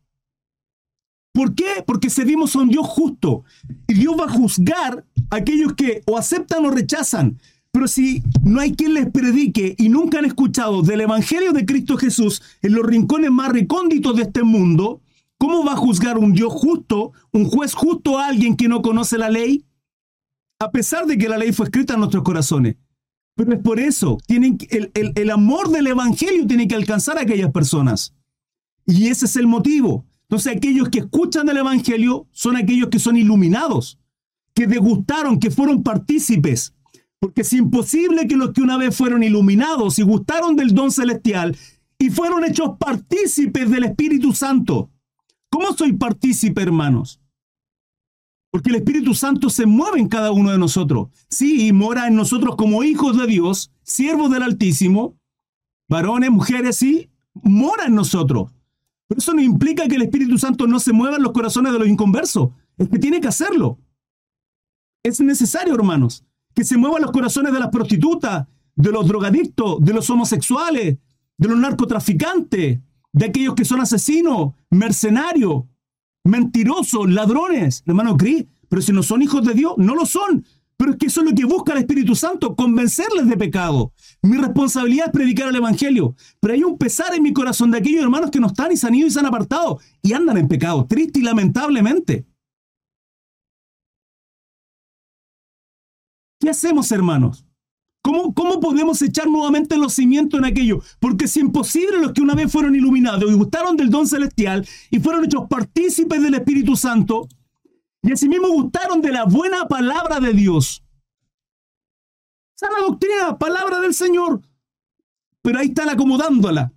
¿Por 1.36 1.54
qué? 1.54 1.84
Porque 1.86 2.10
servimos 2.10 2.56
a 2.56 2.60
un 2.60 2.70
Dios 2.70 2.88
justo. 2.88 3.44
Y 3.90 3.96
Dios 3.96 4.16
va 4.18 4.24
a 4.24 4.32
juzgar 4.32 5.06
a 5.30 5.36
aquellos 5.36 5.74
que 5.74 6.02
o 6.08 6.18
aceptan 6.18 6.66
o 6.66 6.72
rechazan. 6.72 7.42
Pero 7.74 7.90
si 7.90 8.24
no 8.42 8.62
hay 8.62 8.72
quien 8.72 8.94
les 8.94 9.12
predique 9.12 9.76
y 9.78 9.90
nunca 9.90 10.20
han 10.20 10.26
escuchado 10.26 10.82
del 10.82 11.02
Evangelio 11.02 11.52
de 11.52 11.66
Cristo 11.66 11.98
Jesús 11.98 12.42
en 12.62 12.74
los 12.74 12.86
rincones 12.86 13.32
más 13.32 13.52
recónditos 13.52 14.16
de 14.16 14.22
este 14.22 14.44
mundo, 14.44 15.02
¿cómo 15.38 15.66
va 15.66 15.74
a 15.74 15.76
juzgar 15.76 16.18
un 16.18 16.32
Dios 16.32 16.54
justo, 16.54 17.12
un 17.34 17.44
juez 17.44 17.74
justo 17.74 18.18
a 18.18 18.28
alguien 18.28 18.56
que 18.56 18.70
no 18.70 18.82
conoce 18.82 19.18
la 19.18 19.30
ley? 19.30 19.66
A 20.62 20.72
pesar 20.72 21.06
de 21.06 21.18
que 21.18 21.28
la 21.28 21.38
ley 21.38 21.52
fue 21.52 21.66
escrita 21.66 21.96
en 21.96 22.00
nuestros 22.00 22.24
corazones. 22.24 22.78
Pero 23.36 23.52
es 23.52 23.60
por 23.60 23.82
eso, 23.82 24.20
tienen, 24.26 24.58
el, 24.70 24.90
el, 24.94 25.12
el 25.14 25.32
amor 25.32 25.68
del 25.68 25.88
Evangelio 25.88 26.48
tiene 26.48 26.70
que 26.70 26.76
alcanzar 26.76 27.18
a 27.18 27.24
aquellas 27.24 27.52
personas. 27.52 28.16
Y 28.86 29.10
ese 29.10 29.26
es 29.26 29.36
el 29.36 29.48
motivo. 29.48 30.06
Entonces 30.36 30.58
aquellos 30.58 30.90
que 30.90 31.00
escuchan 31.00 31.48
el 31.48 31.56
Evangelio 31.56 32.28
son 32.34 32.58
aquellos 32.58 32.90
que 32.90 33.00
son 33.00 33.16
iluminados, 33.16 33.98
que 34.54 34.68
degustaron, 34.68 35.40
que 35.40 35.50
fueron 35.50 35.82
partícipes. 35.82 36.74
Porque 37.20 37.44
es 37.44 37.54
imposible 37.54 38.28
que 38.28 38.36
los 38.36 38.52
que 38.52 38.62
una 38.62 38.76
vez 38.76 38.94
fueron 38.94 39.24
iluminados 39.24 39.98
y 39.98 40.02
gustaron 40.02 40.58
del 40.58 40.74
don 40.74 40.92
celestial 40.92 41.56
y 41.98 42.10
fueron 42.10 42.44
hechos 42.44 42.72
partícipes 42.78 43.70
del 43.70 43.86
Espíritu 43.86 44.34
Santo. 44.34 44.90
¿Cómo 45.50 45.72
soy 45.72 45.94
partícipe, 45.94 46.64
hermanos? 46.64 47.22
Porque 48.52 48.72
el 48.72 48.76
Espíritu 48.76 49.14
Santo 49.14 49.50
se 49.50 49.66
mueve 49.66 50.02
en 50.02 50.10
cada 50.10 50.34
uno 50.34 50.52
de 50.52 50.58
nosotros. 50.58 51.08
Sí, 51.30 51.66
y 51.66 51.72
mora 51.72 52.08
en 52.08 52.16
nosotros 52.16 52.58
como 52.58 52.84
hijos 52.84 53.18
de 53.18 53.26
Dios, 53.26 53.72
siervos 53.84 54.30
del 54.32 54.44
Altísimo, 54.44 55.16
varones, 55.88 56.30
mujeres, 56.30 56.76
sí, 56.76 57.10
mora 57.36 57.86
en 57.86 57.96
nosotros. 57.96 58.52
Pero 59.08 59.20
eso 59.20 59.34
no 59.34 59.42
implica 59.42 59.88
que 59.88 59.96
el 59.96 60.04
Espíritu 60.04 60.38
Santo 60.38 60.68
no 60.68 60.80
se 60.80 60.94
mueva 60.94 61.18
en 61.18 61.24
los 61.24 61.32
corazones 61.32 61.72
de 61.74 61.80
los 61.80 61.88
inconversos. 61.88 62.50
Es 62.78 62.90
que 62.90 63.00
tiene 63.00 63.22
que 63.22 63.28
hacerlo. 63.28 63.80
Es 65.04 65.20
necesario, 65.20 65.76
hermanos, 65.76 66.26
que 66.54 66.64
se 66.64 66.78
muevan 66.78 67.04
los 67.04 67.12
corazones 67.12 67.54
de 67.54 67.60
las 67.60 67.70
prostitutas, 67.70 68.48
de 68.76 68.92
los 68.92 69.08
drogadictos, 69.08 69.78
de 69.80 69.94
los 69.94 70.10
homosexuales, 70.10 70.98
de 71.38 71.48
los 71.48 71.58
narcotraficantes, 71.58 72.80
de 73.14 73.26
aquellos 73.26 73.56
que 73.56 73.66
son 73.66 73.82
asesinos, 73.82 74.54
mercenarios, 74.70 75.66
mentirosos, 76.24 77.10
ladrones, 77.10 77.84
hermano 77.86 78.18
Cris. 78.18 78.46
Pero 78.68 78.82
si 78.82 78.92
no 78.92 79.04
son 79.04 79.22
hijos 79.22 79.46
de 79.46 79.54
Dios, 79.54 79.76
no 79.78 79.96
lo 79.96 80.06
son. 80.06 80.44
Pero 80.78 80.92
es 80.92 80.98
que 80.98 81.06
eso 81.06 81.22
es 81.22 81.30
lo 81.30 81.36
que 81.36 81.46
busca 81.46 81.74
el 81.74 81.80
Espíritu 81.80 82.16
Santo, 82.16 82.56
convencerles 82.56 83.28
de 83.28 83.38
pecado. 83.38 83.94
Mi 84.22 84.38
responsabilidad 84.38 85.08
es 85.08 85.12
predicar 85.14 85.48
el 85.50 85.56
Evangelio. 85.56 86.16
Pero 86.40 86.54
hay 86.54 86.64
un 86.64 86.78
pesar 86.78 87.14
en 87.16 87.24
mi 87.24 87.32
corazón 87.32 87.72
de 87.72 87.78
aquellos 87.78 88.04
hermanos 88.04 88.30
que 88.30 88.40
no 88.40 88.48
están 88.48 88.72
y 88.72 88.78
se 88.78 88.88
han 88.88 88.96
ido 88.96 89.08
y 89.08 89.12
se 89.12 89.20
han 89.20 89.26
apartado 89.26 89.80
y 90.02 90.14
andan 90.14 90.38
en 90.38 90.48
pecado, 90.48 90.86
triste 90.86 91.20
y 91.20 91.24
lamentablemente. 91.24 92.26
¿Qué 96.40 96.50
hacemos, 96.50 96.92
hermanos? 96.92 97.46
¿Cómo, 98.04 98.36
¿Cómo 98.36 98.60
podemos 98.60 99.02
echar 99.02 99.28
nuevamente 99.28 99.78
los 99.78 99.94
cimientos 99.94 100.38
en 100.38 100.46
aquello? 100.46 100.82
Porque 101.00 101.26
es 101.26 101.36
imposible 101.38 102.00
los 102.00 102.12
que 102.12 102.22
una 102.22 102.36
vez 102.36 102.52
fueron 102.52 102.76
iluminados 102.76 103.32
y 103.32 103.34
gustaron 103.34 103.76
del 103.78 103.90
don 103.90 104.06
celestial 104.06 104.68
y 104.92 105.00
fueron 105.00 105.26
hechos 105.26 105.48
partícipes 105.50 106.22
del 106.22 106.36
Espíritu 106.36 106.76
Santo, 106.76 107.28
y 108.06 108.12
asimismo 108.12 108.50
gustaron 108.50 109.02
de 109.02 109.12
la 109.12 109.26
buena 109.26 109.68
palabra 109.68 110.20
de 110.20 110.32
Dios. 110.32 110.84
Sana 112.56 112.76
doctrina, 112.88 113.36
palabra 113.40 113.80
del 113.80 113.96
Señor. 113.96 114.42
Pero 115.42 115.58
ahí 115.58 115.68
están 115.70 115.90
acomodándola. 115.90 116.72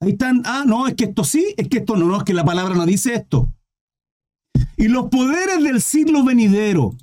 Ahí 0.00 0.10
están, 0.10 0.42
ah, 0.44 0.64
no, 0.66 0.86
es 0.86 0.94
que 0.94 1.04
esto 1.04 1.24
sí, 1.24 1.54
es 1.56 1.68
que 1.68 1.78
esto 1.78 1.96
no, 1.96 2.04
no, 2.04 2.18
es 2.18 2.24
que 2.24 2.34
la 2.34 2.44
palabra 2.44 2.74
no 2.74 2.84
dice 2.84 3.14
esto. 3.14 3.50
Y 4.76 4.88
los 4.88 5.08
poderes 5.08 5.64
del 5.64 5.80
siglo 5.80 6.22
venidero. 6.24 6.94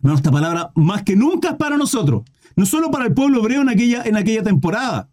Hermano, 0.00 0.16
esta 0.18 0.30
palabra 0.30 0.70
más 0.74 1.02
que 1.02 1.16
nunca 1.16 1.52
es 1.52 1.56
para 1.56 1.78
nosotros. 1.78 2.24
No 2.54 2.66
solo 2.66 2.90
para 2.90 3.06
el 3.06 3.14
pueblo 3.14 3.40
hebreo 3.40 3.62
en 3.62 3.70
aquella, 3.70 4.02
en 4.02 4.18
aquella 4.18 4.42
temporada. 4.42 5.08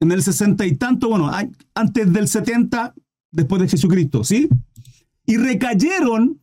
En 0.00 0.12
el 0.12 0.22
sesenta 0.22 0.64
y 0.64 0.76
tanto, 0.76 1.08
bueno, 1.08 1.32
antes 1.74 2.12
del 2.12 2.28
70, 2.28 2.94
después 3.32 3.60
de 3.60 3.68
Jesucristo, 3.68 4.22
¿sí? 4.22 4.48
Y 5.28 5.36
recayeron, 5.36 6.40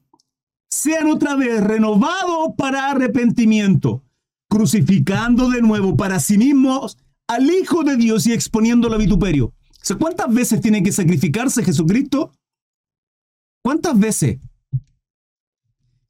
sean 0.69 1.07
otra 1.07 1.35
vez 1.35 1.59
renovados 1.59 2.53
para 2.55 2.91
arrepentimiento, 2.91 4.03
crucificando 4.47 5.49
de 5.49 5.63
nuevo 5.63 5.97
para 5.97 6.19
sí 6.19 6.37
mismos 6.37 6.95
al 7.27 7.49
Hijo 7.49 7.83
de 7.83 7.95
Dios 7.97 8.27
y 8.27 8.33
exponiéndolo 8.33 8.93
a 8.93 8.99
vituperio. 8.99 9.51
¿Cuántas 9.99 10.31
veces 10.31 10.61
tiene 10.61 10.83
que 10.83 10.91
sacrificarse 10.91 11.63
Jesucristo? 11.63 12.31
¿Cuántas 13.63 13.97
veces? 13.97 14.37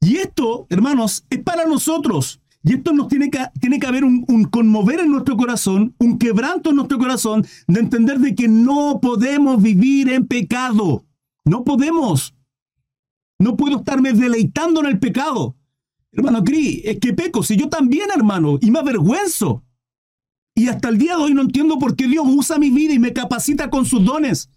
Y 0.02 0.18
esto, 0.18 0.66
hermanos, 0.68 1.24
es 1.30 1.42
para 1.42 1.64
nosotros. 1.64 2.42
Y 2.62 2.74
esto 2.74 2.92
nos 2.92 3.08
tiene 3.08 3.30
que, 3.30 3.38
tiene 3.58 3.78
que 3.78 3.86
haber 3.86 4.04
un, 4.04 4.22
un, 4.28 4.44
conmover 4.44 5.00
en 5.00 5.12
nuestro 5.12 5.38
corazón, 5.38 5.94
un 5.98 6.18
quebranto 6.18 6.68
en 6.68 6.76
nuestro 6.76 6.98
corazón, 6.98 7.46
de 7.68 7.80
entender 7.80 8.18
de 8.18 8.34
que 8.34 8.48
no 8.48 9.00
podemos 9.00 9.62
vivir 9.62 10.10
en 10.10 10.26
pecado. 10.26 11.06
No 11.46 11.64
podemos. 11.64 12.35
No 13.38 13.56
puedo 13.56 13.78
estarme 13.78 14.12
deleitando 14.12 14.80
en 14.80 14.86
el 14.86 14.98
pecado. 14.98 15.56
Hermano 16.12 16.42
Cri, 16.44 16.82
es 16.84 16.98
que 16.98 17.12
peco, 17.12 17.42
si 17.42 17.56
yo 17.56 17.68
también, 17.68 18.08
hermano, 18.14 18.58
y 18.60 18.70
me 18.70 18.78
avergüenzo. 18.78 19.62
Y 20.54 20.68
hasta 20.68 20.88
el 20.88 20.96
día 20.96 21.16
de 21.16 21.22
hoy 21.22 21.34
no 21.34 21.42
entiendo 21.42 21.78
por 21.78 21.94
qué 21.96 22.08
Dios 22.08 22.24
usa 22.26 22.58
mi 22.58 22.70
vida 22.70 22.94
y 22.94 22.98
me 22.98 23.12
capacita 23.12 23.68
con 23.68 23.84
sus 23.84 24.02
dones. 24.02 24.48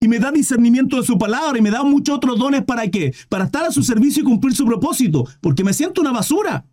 Y 0.00 0.06
me 0.06 0.20
da 0.20 0.30
discernimiento 0.30 0.96
de 0.96 1.02
su 1.02 1.18
palabra 1.18 1.58
y 1.58 1.62
me 1.62 1.72
da 1.72 1.82
muchos 1.82 2.14
otros 2.14 2.38
dones 2.38 2.64
para 2.64 2.88
qué? 2.88 3.12
Para 3.28 3.46
estar 3.46 3.64
a 3.64 3.72
su 3.72 3.82
servicio 3.82 4.22
y 4.22 4.26
cumplir 4.26 4.54
su 4.54 4.64
propósito. 4.64 5.26
Porque 5.40 5.64
me 5.64 5.72
siento 5.72 6.00
una 6.00 6.12
basura. 6.12 6.64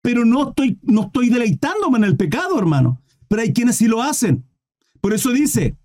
Pero 0.00 0.24
no 0.24 0.48
estoy, 0.48 0.78
no 0.82 1.02
estoy 1.02 1.28
deleitándome 1.28 1.98
en 1.98 2.04
el 2.04 2.16
pecado, 2.16 2.58
hermano. 2.58 3.02
Pero 3.28 3.42
hay 3.42 3.52
quienes 3.52 3.76
sí 3.76 3.86
lo 3.86 4.02
hacen. 4.02 4.46
Por 5.02 5.12
eso 5.12 5.30
dice, 5.30 5.76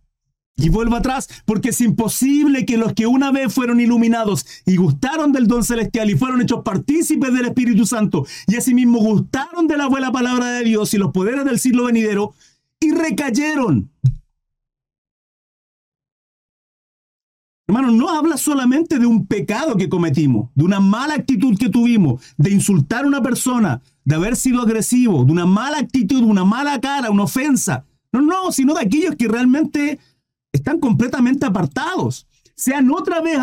y 0.58 0.70
vuelvo 0.70 0.96
atrás, 0.96 1.30
porque 1.46 1.70
es 1.70 1.80
imposible 1.82 2.66
que 2.66 2.78
los 2.78 2.94
que 2.94 3.08
una 3.08 3.32
vez 3.32 3.54
fueron 3.54 3.80
iluminados 3.80 4.46
y 4.66 4.76
gustaron 4.76 5.32
del 5.32 5.48
don 5.48 5.64
celestial 5.64 6.10
y 6.10 6.18
fueron 6.18 6.42
hechos 6.42 6.64
partícipes 6.64 7.32
del 7.32 7.46
Espíritu 7.46 7.86
Santo 7.86 8.26
y 8.48 8.56
asimismo 8.56 9.00
gustaron 9.00 9.68
de 9.68 9.78
la 9.78 9.88
buena 9.88 10.12
palabra 10.12 10.48
de 10.48 10.64
Dios 10.64 10.94
y 10.94 10.98
los 10.98 11.12
poderes 11.12 11.46
del 11.46 11.60
siglo 11.60 11.86
venidero 11.86 12.34
y 12.80 12.92
recayeron. 12.92 13.92
Hermano, 17.70 17.92
no 17.92 18.10
habla 18.10 18.38
solamente 18.38 18.98
de 18.98 19.06
un 19.06 19.28
pecado 19.28 19.76
que 19.76 19.90
cometimos, 19.90 20.50
de 20.56 20.64
una 20.64 20.80
mala 20.80 21.16
actitud 21.16 21.58
que 21.58 21.68
tuvimos, 21.68 22.24
de 22.38 22.52
insultar 22.52 23.04
a 23.04 23.08
una 23.08 23.22
persona, 23.22 23.82
de 24.06 24.16
haber 24.16 24.38
sido 24.38 24.62
agresivo, 24.62 25.26
de 25.26 25.34
una 25.34 25.46
mala 25.46 25.80
actitud, 25.80 26.24
una 26.24 26.46
mala 26.46 26.80
cara, 26.80 27.12
una 27.12 27.24
ofensa. 27.24 27.86
No, 28.14 28.22
no, 28.22 28.54
sino 28.54 28.74
de 28.74 28.82
aquellos 28.82 29.16
que 29.18 29.28
realmente 29.28 30.00
están 30.52 30.80
completamente 30.80 31.46
apartados. 31.46 32.28
Sean 32.56 32.92
otra 32.92 33.22
vez 33.22 33.38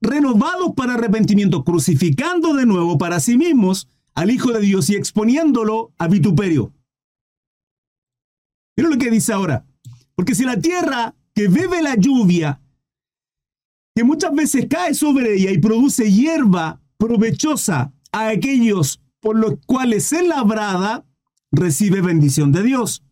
renovados 0.00 0.72
para 0.76 0.94
arrepentimiento, 0.94 1.64
crucificando 1.64 2.54
de 2.54 2.66
nuevo 2.66 2.98
para 2.98 3.20
sí 3.20 3.36
mismos 3.36 3.88
al 4.14 4.30
Hijo 4.30 4.52
de 4.52 4.60
Dios 4.60 4.90
y 4.90 4.96
exponiéndolo 4.96 5.92
a 5.96 6.08
vituperio. 6.08 6.72
Miren 8.76 8.92
lo 8.92 8.98
que 8.98 9.10
dice 9.10 9.32
ahora. 9.32 9.64
Porque 10.14 10.34
si 10.34 10.44
la 10.44 10.60
tierra 10.60 11.14
que 11.34 11.46
bebe 11.46 11.82
la 11.82 11.94
lluvia, 11.94 12.60
que 13.94 14.02
muchas 14.02 14.34
veces 14.34 14.66
cae 14.68 14.94
sobre 14.94 15.34
ella 15.34 15.52
y 15.52 15.58
produce 15.58 16.10
hierba 16.10 16.80
provechosa 16.96 17.92
a 18.10 18.28
aquellos 18.28 19.00
por 19.20 19.36
los 19.36 19.54
cuales 19.66 20.12
es 20.12 20.26
labrada, 20.26 21.06
recibe 21.52 22.00
bendición 22.00 22.50
de 22.50 22.64
Dios. 22.64 23.04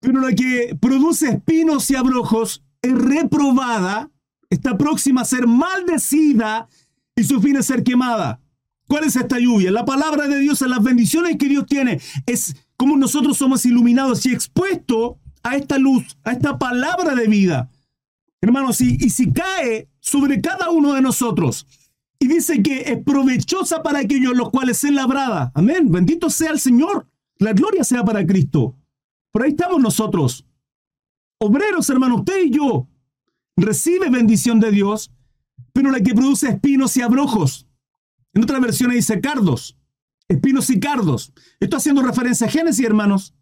Pero 0.00 0.20
la 0.20 0.34
que 0.34 0.76
produce 0.80 1.28
espinos 1.28 1.88
y 1.90 1.96
abrojos 1.96 2.63
es 2.84 2.92
reprobada, 2.92 4.10
está 4.50 4.76
próxima 4.76 5.22
a 5.22 5.24
ser 5.24 5.46
maldecida 5.46 6.68
y 7.16 7.24
su 7.24 7.40
fin 7.40 7.56
es 7.56 7.66
ser 7.66 7.82
quemada. 7.82 8.40
¿Cuál 8.86 9.04
es 9.04 9.16
esta 9.16 9.38
lluvia? 9.38 9.70
La 9.70 9.84
palabra 9.84 10.28
de 10.28 10.38
Dios, 10.38 10.60
las 10.60 10.82
bendiciones 10.82 11.36
que 11.38 11.48
Dios 11.48 11.64
tiene, 11.66 12.00
es 12.26 12.54
como 12.76 12.96
nosotros 12.96 13.38
somos 13.38 13.64
iluminados 13.64 14.26
y 14.26 14.32
expuestos 14.32 15.14
a 15.42 15.56
esta 15.56 15.78
luz, 15.78 16.18
a 16.24 16.32
esta 16.32 16.58
palabra 16.58 17.14
de 17.14 17.26
vida. 17.26 17.70
Hermanos, 18.42 18.80
y, 18.82 18.98
y 19.00 19.08
si 19.08 19.32
cae 19.32 19.88
sobre 20.00 20.40
cada 20.42 20.70
uno 20.70 20.92
de 20.92 21.00
nosotros 21.00 21.66
y 22.18 22.28
dice 22.28 22.62
que 22.62 22.80
es 22.80 23.02
provechosa 23.02 23.82
para 23.82 24.00
aquellos 24.00 24.36
los 24.36 24.50
cuales 24.50 24.84
es 24.84 24.92
labrada. 24.92 25.50
Amén. 25.54 25.90
Bendito 25.90 26.28
sea 26.28 26.50
el 26.50 26.60
Señor. 26.60 27.06
La 27.38 27.54
gloria 27.54 27.84
sea 27.84 28.04
para 28.04 28.26
Cristo. 28.26 28.76
Por 29.32 29.42
ahí 29.42 29.50
estamos 29.50 29.80
nosotros. 29.80 30.46
Obreros, 31.38 31.88
hermano, 31.90 32.16
usted 32.16 32.44
y 32.44 32.50
yo. 32.50 32.88
Recibe 33.56 34.10
bendición 34.10 34.60
de 34.60 34.70
Dios, 34.70 35.12
pero 35.72 35.90
la 35.90 36.00
que 36.00 36.14
produce 36.14 36.48
espinos 36.48 36.96
y 36.96 37.02
abrojos. 37.02 37.66
En 38.32 38.42
otra 38.42 38.58
versión 38.60 38.90
dice 38.90 39.20
cardos. 39.20 39.78
Espinos 40.28 40.70
y 40.70 40.80
cardos. 40.80 41.32
Esto 41.60 41.76
haciendo 41.76 42.02
referencia 42.02 42.46
a 42.46 42.50
Génesis, 42.50 42.84
hermanos. 42.84 43.34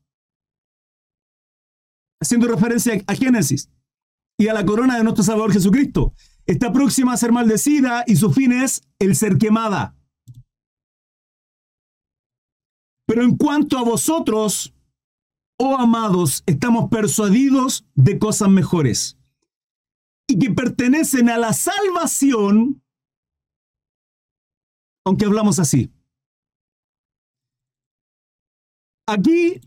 Haciendo 2.21 2.49
referencia 2.49 3.03
a 3.07 3.15
Génesis 3.15 3.71
y 4.37 4.49
a 4.49 4.55
la 4.55 4.65
corona 4.65 4.97
de 4.97 5.05
nuestro 5.05 5.25
Salvador 5.25 5.53
Jesucristo. 5.53 6.13
Está 6.47 6.73
próxima 6.73 7.13
a 7.13 7.17
ser 7.17 7.33
maldecida 7.33 8.05
y 8.07 8.17
su 8.17 8.33
fin 8.33 8.53
es 8.53 8.83
el 8.99 9.15
ser 9.15 9.39
quemada. 9.39 9.97
Pero 13.07 13.23
en 13.23 13.37
cuanto 13.37 13.79
a 13.79 13.83
vosotros, 13.83 14.75
oh 15.65 15.77
amados, 15.77 16.43
estamos 16.47 16.91
persuadidos 16.91 17.87
de 17.95 18.19
cosas 18.19 18.49
mejores 18.49 19.17
y 20.27 20.37
que 20.37 20.51
pertenecen 20.51 21.29
a 21.29 21.39
la 21.39 21.53
salvación, 21.53 22.83
aunque 25.05 25.25
hablamos 25.25 25.61
así. 25.61 25.93
Aquí, 29.07 29.61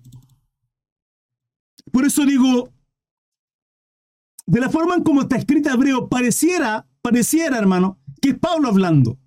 por 1.93 2.03
eso 2.03 2.25
digo, 2.25 2.73
de 4.47 4.60
la 4.60 4.69
forma 4.69 4.95
en 4.95 5.03
como 5.03 5.21
está 5.21 5.38
escrita 5.38 5.73
hebreo, 5.73 6.10
pareciera, 6.10 6.89
pareciera, 7.01 7.58
hermano, 7.58 8.01
que 8.21 8.31
es 8.31 8.39
Pablo 8.39 8.67
hablando. 8.67 9.17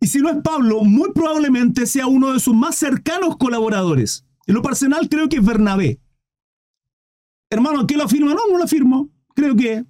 Y 0.00 0.06
si 0.06 0.18
no 0.18 0.30
es 0.30 0.36
Pablo, 0.42 0.84
muy 0.84 1.10
probablemente 1.12 1.86
sea 1.86 2.06
uno 2.06 2.32
de 2.32 2.38
sus 2.38 2.54
más 2.54 2.76
cercanos 2.76 3.38
colaboradores. 3.38 4.25
En 4.46 4.54
lo 4.54 4.62
personal 4.62 5.08
creo 5.08 5.28
que 5.28 5.36
es 5.36 5.44
Bernabé. 5.44 6.00
Hermano, 7.50 7.86
¿qué 7.86 7.96
lo 7.96 8.04
afirma? 8.04 8.34
No, 8.34 8.40
no 8.50 8.58
lo 8.58 8.64
afirmo. 8.64 9.10
Creo 9.34 9.54
que. 9.56 9.84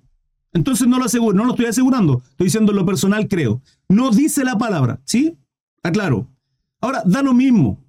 Entonces 0.53 0.89
no 0.89 0.99
lo 0.99 1.05
aseguro, 1.05 1.37
no 1.37 1.45
lo 1.45 1.51
estoy 1.51 1.67
asegurando. 1.67 2.23
Estoy 2.31 2.47
diciendo 2.47 2.73
en 2.73 2.77
lo 2.77 2.87
personal 2.87 3.29
creo. 3.29 3.61
No 3.89 4.11
dice 4.11 4.45
la 4.45 4.57
palabra, 4.57 5.01
¿sí? 5.05 5.37
Aclaro. 5.83 6.31
Ahora, 6.81 7.03
da 7.05 7.23
lo 7.23 7.35
mismo. 7.35 7.85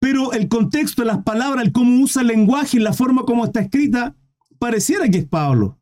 Pero 0.00 0.32
el 0.32 0.48
contexto, 0.48 1.04
las 1.04 1.22
palabras, 1.22 1.64
el 1.64 1.72
cómo 1.72 2.02
usa 2.02 2.22
el 2.22 2.28
lenguaje, 2.28 2.80
la 2.80 2.92
forma 2.92 3.24
como 3.24 3.44
está 3.44 3.60
escrita, 3.60 4.16
pareciera 4.58 5.08
que 5.08 5.18
es 5.18 5.26
Pablo. 5.26 5.78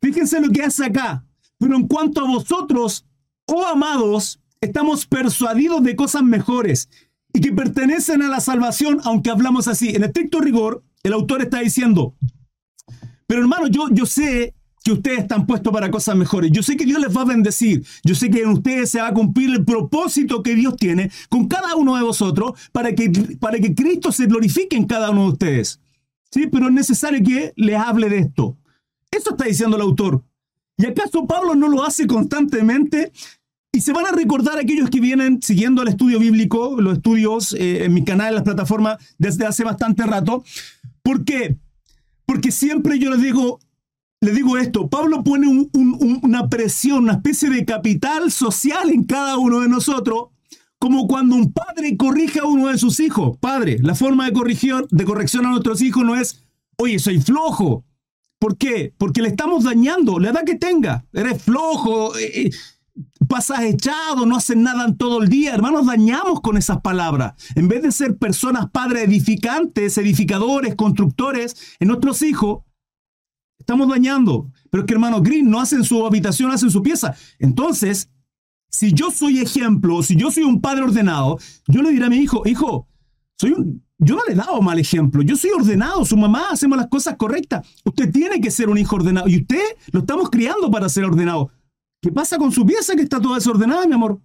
Fíjense 0.00 0.40
lo 0.40 0.50
que 0.50 0.62
hace 0.62 0.86
acá. 0.86 1.26
Pero 1.58 1.76
en 1.76 1.86
cuanto 1.86 2.20
a 2.20 2.28
vosotros, 2.28 3.06
oh 3.46 3.64
amados, 3.64 4.40
estamos 4.60 5.06
persuadidos 5.06 5.82
de 5.82 5.96
cosas 5.96 6.22
mejores 6.22 6.88
y 7.36 7.40
que 7.40 7.52
pertenecen 7.52 8.22
a 8.22 8.28
la 8.28 8.40
salvación, 8.40 8.98
aunque 9.04 9.28
hablamos 9.28 9.68
así. 9.68 9.90
En 9.90 10.04
estricto 10.04 10.40
rigor, 10.40 10.82
el 11.02 11.12
autor 11.12 11.42
está 11.42 11.60
diciendo, 11.60 12.14
pero 13.26 13.42
hermano, 13.42 13.66
yo, 13.66 13.90
yo 13.90 14.06
sé 14.06 14.54
que 14.82 14.92
ustedes 14.92 15.18
están 15.18 15.46
puestos 15.46 15.70
para 15.70 15.90
cosas 15.90 16.16
mejores. 16.16 16.50
Yo 16.50 16.62
sé 16.62 16.78
que 16.78 16.86
Dios 16.86 16.98
les 16.98 17.14
va 17.14 17.20
a 17.20 17.26
bendecir. 17.26 17.84
Yo 18.04 18.14
sé 18.14 18.30
que 18.30 18.40
en 18.40 18.48
ustedes 18.48 18.88
se 18.88 19.02
va 19.02 19.08
a 19.08 19.12
cumplir 19.12 19.50
el 19.50 19.66
propósito 19.66 20.42
que 20.42 20.54
Dios 20.54 20.76
tiene 20.76 21.10
con 21.28 21.46
cada 21.46 21.76
uno 21.76 21.94
de 21.96 22.04
vosotros 22.04 22.52
para 22.72 22.94
que, 22.94 23.10
para 23.38 23.58
que 23.58 23.74
Cristo 23.74 24.12
se 24.12 24.24
glorifique 24.24 24.74
en 24.74 24.86
cada 24.86 25.10
uno 25.10 25.24
de 25.24 25.32
ustedes. 25.32 25.80
Sí, 26.30 26.46
pero 26.46 26.68
es 26.68 26.72
necesario 26.72 27.22
que 27.22 27.52
les 27.56 27.76
hable 27.76 28.08
de 28.08 28.18
esto. 28.20 28.56
Eso 29.10 29.32
está 29.32 29.44
diciendo 29.44 29.76
el 29.76 29.82
autor. 29.82 30.24
¿Y 30.78 30.86
acaso 30.86 31.26
Pablo 31.26 31.54
no 31.54 31.68
lo 31.68 31.84
hace 31.84 32.06
constantemente? 32.06 33.12
Y 33.76 33.82
se 33.82 33.92
van 33.92 34.06
a 34.06 34.10
recordar 34.10 34.58
aquellos 34.58 34.88
que 34.88 35.00
vienen 35.00 35.42
siguiendo 35.42 35.82
el 35.82 35.88
estudio 35.88 36.18
bíblico, 36.18 36.80
los 36.80 36.96
estudios 36.96 37.52
eh, 37.52 37.84
en 37.84 37.92
mi 37.92 38.04
canal, 38.04 38.28
en 38.28 38.34
las 38.36 38.44
plataformas, 38.44 38.96
desde 39.18 39.44
hace 39.44 39.64
bastante 39.64 40.04
rato. 40.04 40.42
¿Por 41.02 41.26
qué? 41.26 41.58
Porque 42.24 42.52
siempre 42.52 42.98
yo 42.98 43.10
les 43.10 43.20
digo, 43.20 43.60
les 44.22 44.34
digo 44.34 44.56
esto, 44.56 44.88
Pablo 44.88 45.22
pone 45.22 45.68
una 45.74 46.48
presión, 46.48 47.00
una 47.00 47.12
especie 47.12 47.50
de 47.50 47.66
capital 47.66 48.32
social 48.32 48.88
en 48.88 49.04
cada 49.04 49.36
uno 49.36 49.60
de 49.60 49.68
nosotros, 49.68 50.28
como 50.78 51.06
cuando 51.06 51.36
un 51.36 51.52
padre 51.52 51.98
corrige 51.98 52.38
a 52.38 52.46
uno 52.46 52.68
de 52.68 52.78
sus 52.78 52.98
hijos. 52.98 53.36
Padre, 53.36 53.76
la 53.82 53.94
forma 53.94 54.24
de, 54.24 54.32
corrección, 54.32 54.86
de 54.90 55.04
corrección 55.04 55.44
a 55.44 55.50
nuestros 55.50 55.82
hijos 55.82 56.02
no 56.02 56.16
es, 56.16 56.46
oye, 56.78 56.98
soy 56.98 57.20
flojo, 57.20 57.84
¿Por 58.38 58.58
qué? 58.58 58.92
Porque 58.98 59.22
le 59.22 59.28
estamos 59.28 59.64
dañando, 59.64 60.18
la 60.18 60.30
edad 60.30 60.44
que 60.44 60.56
tenga. 60.56 61.06
Eres 61.12 61.42
flojo. 61.42 62.16
Eh, 62.18 62.42
eh, 62.42 62.50
pasas 63.26 63.62
echado, 63.62 64.26
no 64.26 64.36
hacen 64.36 64.62
nada 64.62 64.84
en 64.84 64.96
todo 64.96 65.22
el 65.22 65.28
día. 65.28 65.54
Hermanos, 65.54 65.86
dañamos 65.86 66.40
con 66.40 66.56
esas 66.56 66.80
palabras. 66.80 67.34
En 67.54 67.68
vez 67.68 67.82
de 67.82 67.92
ser 67.92 68.16
personas 68.16 68.70
padres 68.70 69.04
edificantes, 69.04 69.98
edificadores, 69.98 70.74
constructores 70.74 71.56
en 71.78 71.88
nuestros 71.88 72.22
hijos, 72.22 72.64
estamos 73.58 73.88
dañando. 73.88 74.50
Pero 74.70 74.82
es 74.82 74.86
que 74.86 74.94
hermano 74.94 75.22
Green 75.22 75.50
no 75.50 75.60
hacen 75.60 75.84
su 75.84 76.06
habitación, 76.06 76.50
hacen 76.50 76.70
su 76.70 76.82
pieza. 76.82 77.14
Entonces, 77.38 78.10
si 78.68 78.92
yo 78.92 79.10
soy 79.10 79.38
ejemplo, 79.38 80.02
si 80.02 80.16
yo 80.16 80.30
soy 80.30 80.44
un 80.44 80.60
padre 80.60 80.82
ordenado, 80.82 81.38
yo 81.66 81.82
le 81.82 81.90
diré 81.90 82.06
a 82.06 82.10
mi 82.10 82.18
hijo, 82.18 82.42
hijo, 82.46 82.88
soy 83.38 83.52
un, 83.52 83.82
yo 83.98 84.16
no 84.16 84.22
le 84.26 84.34
he 84.34 84.36
dado 84.36 84.60
mal 84.60 84.78
ejemplo, 84.78 85.22
yo 85.22 85.36
soy 85.36 85.50
ordenado, 85.50 86.04
su 86.04 86.16
mamá 86.16 86.48
hacemos 86.50 86.76
las 86.76 86.88
cosas 86.88 87.16
correctas. 87.16 87.66
Usted 87.84 88.12
tiene 88.12 88.40
que 88.40 88.50
ser 88.50 88.68
un 88.68 88.76
hijo 88.78 88.96
ordenado 88.96 89.28
y 89.28 89.38
usted 89.38 89.64
lo 89.92 90.00
estamos 90.00 90.30
criando 90.30 90.70
para 90.70 90.88
ser 90.88 91.04
ordenado. 91.04 91.50
¿Qué 92.00 92.12
pasa 92.12 92.38
con 92.38 92.52
su 92.52 92.64
pieza 92.64 92.94
que 92.94 93.02
está 93.02 93.20
toda 93.20 93.36
desordenada, 93.36 93.86
mi 93.86 93.94
amor? 93.94 94.20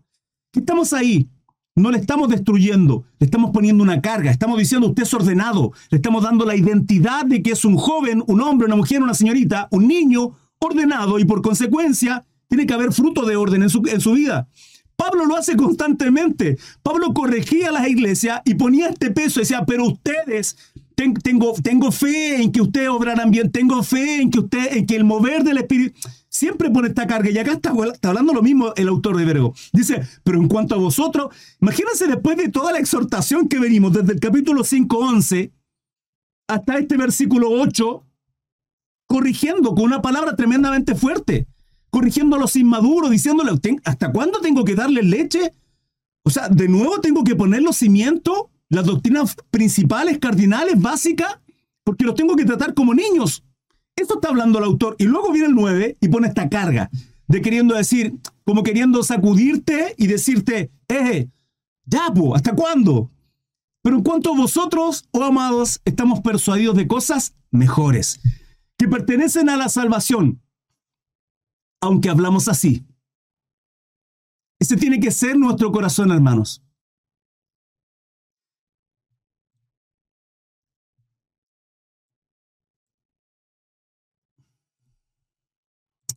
¿Qué 0.51 0.59
estamos 0.59 0.93
ahí? 0.93 1.29
No 1.75 1.89
le 1.89 1.99
estamos 1.99 2.27
destruyendo, 2.27 3.05
le 3.17 3.25
estamos 3.25 3.51
poniendo 3.51 3.81
una 3.81 4.01
carga, 4.01 4.29
estamos 4.29 4.59
diciendo 4.59 4.89
usted 4.89 5.03
es 5.03 5.13
ordenado, 5.13 5.71
le 5.89 5.95
estamos 5.95 6.23
dando 6.23 6.45
la 6.45 6.55
identidad 6.55 7.25
de 7.25 7.41
que 7.41 7.51
es 7.51 7.63
un 7.63 7.77
joven, 7.77 8.21
un 8.27 8.41
hombre, 8.41 8.67
una 8.67 8.75
mujer, 8.75 9.01
una 9.01 9.13
señorita, 9.13 9.69
un 9.71 9.87
niño 9.87 10.31
ordenado 10.59 11.17
y 11.17 11.25
por 11.25 11.41
consecuencia 11.41 12.25
tiene 12.49 12.65
que 12.65 12.73
haber 12.73 12.91
fruto 12.91 13.25
de 13.25 13.37
orden 13.37 13.63
en 13.63 13.69
su, 13.69 13.81
en 13.87 14.01
su 14.01 14.11
vida. 14.11 14.49
Pablo 14.97 15.25
lo 15.25 15.35
hace 15.35 15.55
constantemente. 15.55 16.59
Pablo 16.83 17.13
corregía 17.13 17.69
a 17.69 17.71
las 17.71 17.87
iglesias 17.87 18.41
y 18.45 18.53
ponía 18.55 18.89
este 18.89 19.09
peso 19.09 19.39
decía, 19.39 19.63
pero 19.65 19.85
ustedes, 19.85 20.57
tengo, 20.93 21.53
tengo 21.63 21.91
fe 21.91 22.41
en 22.41 22.51
que 22.51 22.61
ustedes 22.61 22.89
obrarán 22.89 23.31
bien, 23.31 23.49
tengo 23.49 23.81
fe 23.81 24.21
en 24.21 24.29
que 24.29 24.39
usted, 24.39 24.77
en 24.77 24.85
que 24.85 24.97
el 24.97 25.03
mover 25.03 25.43
del 25.43 25.57
Espíritu, 25.57 25.97
siempre 26.31 26.71
pone 26.71 26.87
esta 26.87 27.05
carga. 27.05 27.29
Y 27.29 27.37
acá 27.37 27.51
está, 27.51 27.71
hablando 28.09 28.33
lo 28.33 28.41
mismo 28.41 28.73
el 28.75 28.87
autor 28.87 29.17
de 29.17 29.25
Vergo. 29.25 29.53
Dice, 29.71 30.01
pero 30.23 30.39
en 30.39 30.47
cuanto 30.47 30.73
a 30.73 30.79
vosotros, 30.79 31.35
imagínense 31.61 32.07
después 32.07 32.37
de 32.37 32.49
toda 32.49 32.71
la 32.71 32.79
exhortación 32.79 33.47
que 33.47 33.59
venimos, 33.59 33.93
desde 33.93 34.13
el 34.13 34.19
capítulo 34.19 34.63
5, 34.63 34.97
11, 34.97 35.51
hasta 36.47 36.79
este 36.79 36.97
versículo 36.97 37.51
8, 37.51 38.03
corrigiendo 39.05 39.75
con 39.75 39.83
una 39.83 40.01
palabra 40.01 40.35
tremendamente 40.35 40.95
fuerte 40.95 41.47
corrigiendo 41.91 42.37
a 42.37 42.39
los 42.39 42.55
inmaduros, 42.55 43.11
diciéndole, 43.11 43.51
¿hasta 43.83 44.11
cuándo 44.11 44.39
tengo 44.39 44.63
que 44.63 44.73
darle 44.73 45.03
leche? 45.03 45.53
O 46.23 46.29
sea, 46.29 46.49
de 46.49 46.67
nuevo 46.67 46.99
tengo 47.01 47.23
que 47.23 47.35
poner 47.35 47.61
los 47.61 47.75
cimientos, 47.75 48.45
las 48.69 48.85
doctrinas 48.85 49.35
principales, 49.51 50.17
cardinales, 50.17 50.81
básicas, 50.81 51.39
porque 51.83 52.05
los 52.05 52.15
tengo 52.15 52.35
que 52.35 52.45
tratar 52.45 52.73
como 52.73 52.93
niños. 52.93 53.43
Esto 53.95 54.15
está 54.15 54.29
hablando 54.29 54.59
el 54.59 54.65
autor. 54.65 54.95
Y 54.99 55.05
luego 55.05 55.31
viene 55.31 55.47
el 55.47 55.55
9 55.55 55.97
y 55.99 56.07
pone 56.09 56.27
esta 56.27 56.49
carga 56.49 56.89
de 57.27 57.41
queriendo 57.41 57.75
decir, 57.75 58.19
como 58.43 58.63
queriendo 58.63 59.03
sacudirte 59.03 59.95
y 59.97 60.07
decirte, 60.07 60.71
eh, 60.89 61.29
ya, 61.85 62.11
¿hasta 62.35 62.55
cuándo? 62.55 63.09
Pero 63.81 63.97
en 63.97 64.03
cuanto 64.03 64.35
vosotros, 64.35 65.07
oh 65.11 65.23
amados, 65.23 65.81
estamos 65.85 66.19
persuadidos 66.19 66.75
de 66.75 66.87
cosas 66.87 67.33
mejores, 67.49 68.19
que 68.77 68.87
pertenecen 68.87 69.49
a 69.49 69.57
la 69.57 69.69
salvación, 69.69 70.41
aunque 71.81 72.09
hablamos 72.09 72.47
así. 72.47 72.85
Ese 74.59 74.75
tiene 74.75 74.99
que 74.99 75.11
ser 75.11 75.37
nuestro 75.37 75.71
corazón, 75.71 76.11
hermanos. 76.11 76.61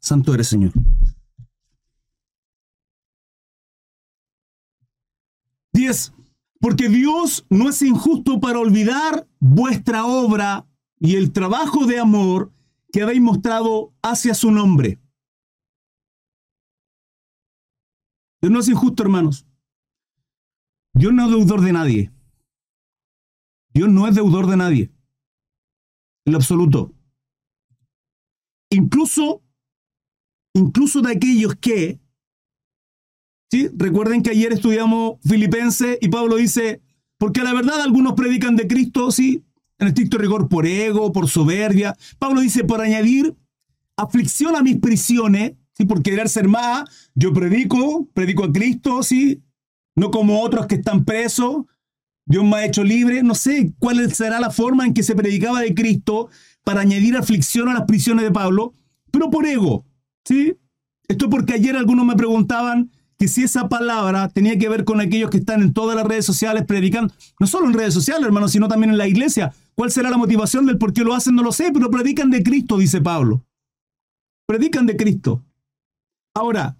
Santo 0.05 0.35
eres, 0.35 0.49
Señor. 0.49 0.73
10. 5.73 6.13
Porque 6.61 6.89
Dios 6.89 7.47
no 7.49 7.69
es 7.71 7.81
injusto 7.81 8.39
para 8.39 8.59
olvidar 8.59 9.27
vuestra 9.41 10.05
obra 10.05 10.67
y 11.01 11.17
el 11.17 11.33
trabajo 11.33 11.87
de 11.87 11.99
amor 11.99 12.53
que 12.93 13.03
habéis 13.03 13.21
mostrado 13.21 13.93
hacia 14.03 14.35
su 14.35 14.51
nombre 14.51 15.01
Dios 18.43 18.53
no 18.53 18.61
es 18.61 18.69
injusto, 18.69 19.03
hermanos. 19.03 19.47
Dios 20.93 21.15
no 21.15 21.25
es 21.25 21.31
deudor 21.31 21.63
de 21.63 21.73
nadie. 21.73 22.13
Dios 23.73 23.89
no 23.89 24.07
es 24.07 24.15
deudor 24.15 24.47
de 24.49 24.59
nadie. 24.59 24.93
En 26.27 26.33
lo 26.35 26.37
absoluto. 26.37 26.93
Incluso, 28.69 29.43
incluso 30.55 31.03
de 31.03 31.13
aquellos 31.13 31.55
que, 31.57 32.01
¿sí? 33.51 33.69
Recuerden 33.77 34.23
que 34.23 34.31
ayer 34.31 34.53
estudiamos 34.53 35.19
Filipenses 35.23 35.99
y 36.01 36.09
Pablo 36.09 36.37
dice, 36.37 36.81
porque 37.19 37.41
a 37.41 37.45
la 37.45 37.53
verdad 37.53 37.81
algunos 37.81 38.15
predican 38.15 38.57
de 38.57 38.67
Cristo, 38.67 39.11
sí, 39.11 39.45
en 39.79 39.89
estricto 39.89 40.19
rigor 40.19 40.49
por 40.49 40.67
ego, 40.67 41.13
por 41.13 41.29
soberbia. 41.29 41.97
Pablo 42.19 42.41
dice, 42.41 42.65
por 42.65 42.81
añadir 42.81 43.35
aflicción 43.97 44.57
a 44.57 44.63
mis 44.63 44.77
prisiones, 44.77 45.53
¿sí? 45.73 45.85
por 45.85 46.03
querer 46.03 46.29
ser 46.29 46.49
más. 46.49 46.85
Yo 47.15 47.33
predico, 47.33 48.09
predico 48.15 48.45
a 48.45 48.53
Cristo, 48.53 49.03
¿sí? 49.03 49.43
no 49.95 50.11
como 50.11 50.41
otros 50.41 50.67
que 50.67 50.77
están 50.77 51.05
presos. 51.05 51.65
Dios 52.27 52.45
me 52.45 52.57
ha 52.57 52.67
hecho 52.67 52.85
libre. 52.85 53.23
No 53.23 53.35
sé 53.35 53.73
cuál 53.79 54.13
será 54.15 54.41
la 54.41 54.51
forma 54.51 54.87
en 54.87 54.95
que 54.95 55.03
se 55.03 55.15
predicaba 55.15 55.61
de 55.61 55.75
Cristo 55.75 56.29
para 56.63 56.81
añadir 56.81 57.17
aflicción 57.17 57.69
a 57.69 57.75
las 57.75 57.85
prisiones 57.85 58.25
de 58.25 58.31
Pablo, 58.31 58.75
pero 59.11 59.31
por 59.31 59.47
ego. 59.47 59.85
¿Sí? 60.25 60.57
Esto 61.09 61.29
porque 61.29 61.55
ayer 61.55 61.77
algunos 61.77 62.07
me 62.07 62.17
preguntaban 62.17 62.91
que 63.19 63.29
si 63.29 63.43
esa 63.43 63.69
palabra 63.69 64.29
tenía 64.29 64.59
que 64.59 64.69
ver 64.69 64.85
con 64.85 65.01
aquellos 65.01 65.31
que 65.31 65.39
están 65.39 65.63
en 65.63 65.73
todas 65.73 65.97
las 65.97 66.07
redes 66.07 66.25
sociales 66.25 66.65
predicando, 66.67 67.15
no 67.39 67.47
solo 67.47 67.67
en 67.67 67.75
redes 67.75 67.95
sociales, 67.95 68.25
hermanos, 68.25 68.53
sino 68.53 68.69
también 68.69 68.91
en 68.91 68.99
la 68.99 69.07
iglesia. 69.07 69.55
¿Cuál 69.75 69.91
será 69.91 70.11
la 70.11 70.17
motivación 70.17 70.67
del 70.67 70.79
por 70.79 70.93
qué 70.93 71.03
lo 71.03 71.15
hacen? 71.15 71.35
No 71.35 71.43
lo 71.43 71.53
sé, 71.53 71.71
pero 71.73 71.91
predican 71.91 72.31
de 72.31 72.43
Cristo, 72.43 72.79
dice 72.79 73.01
Pablo. 73.01 73.45
Predican 74.47 74.87
de 74.87 74.97
Cristo. 74.97 75.45
Ahora, 76.35 76.77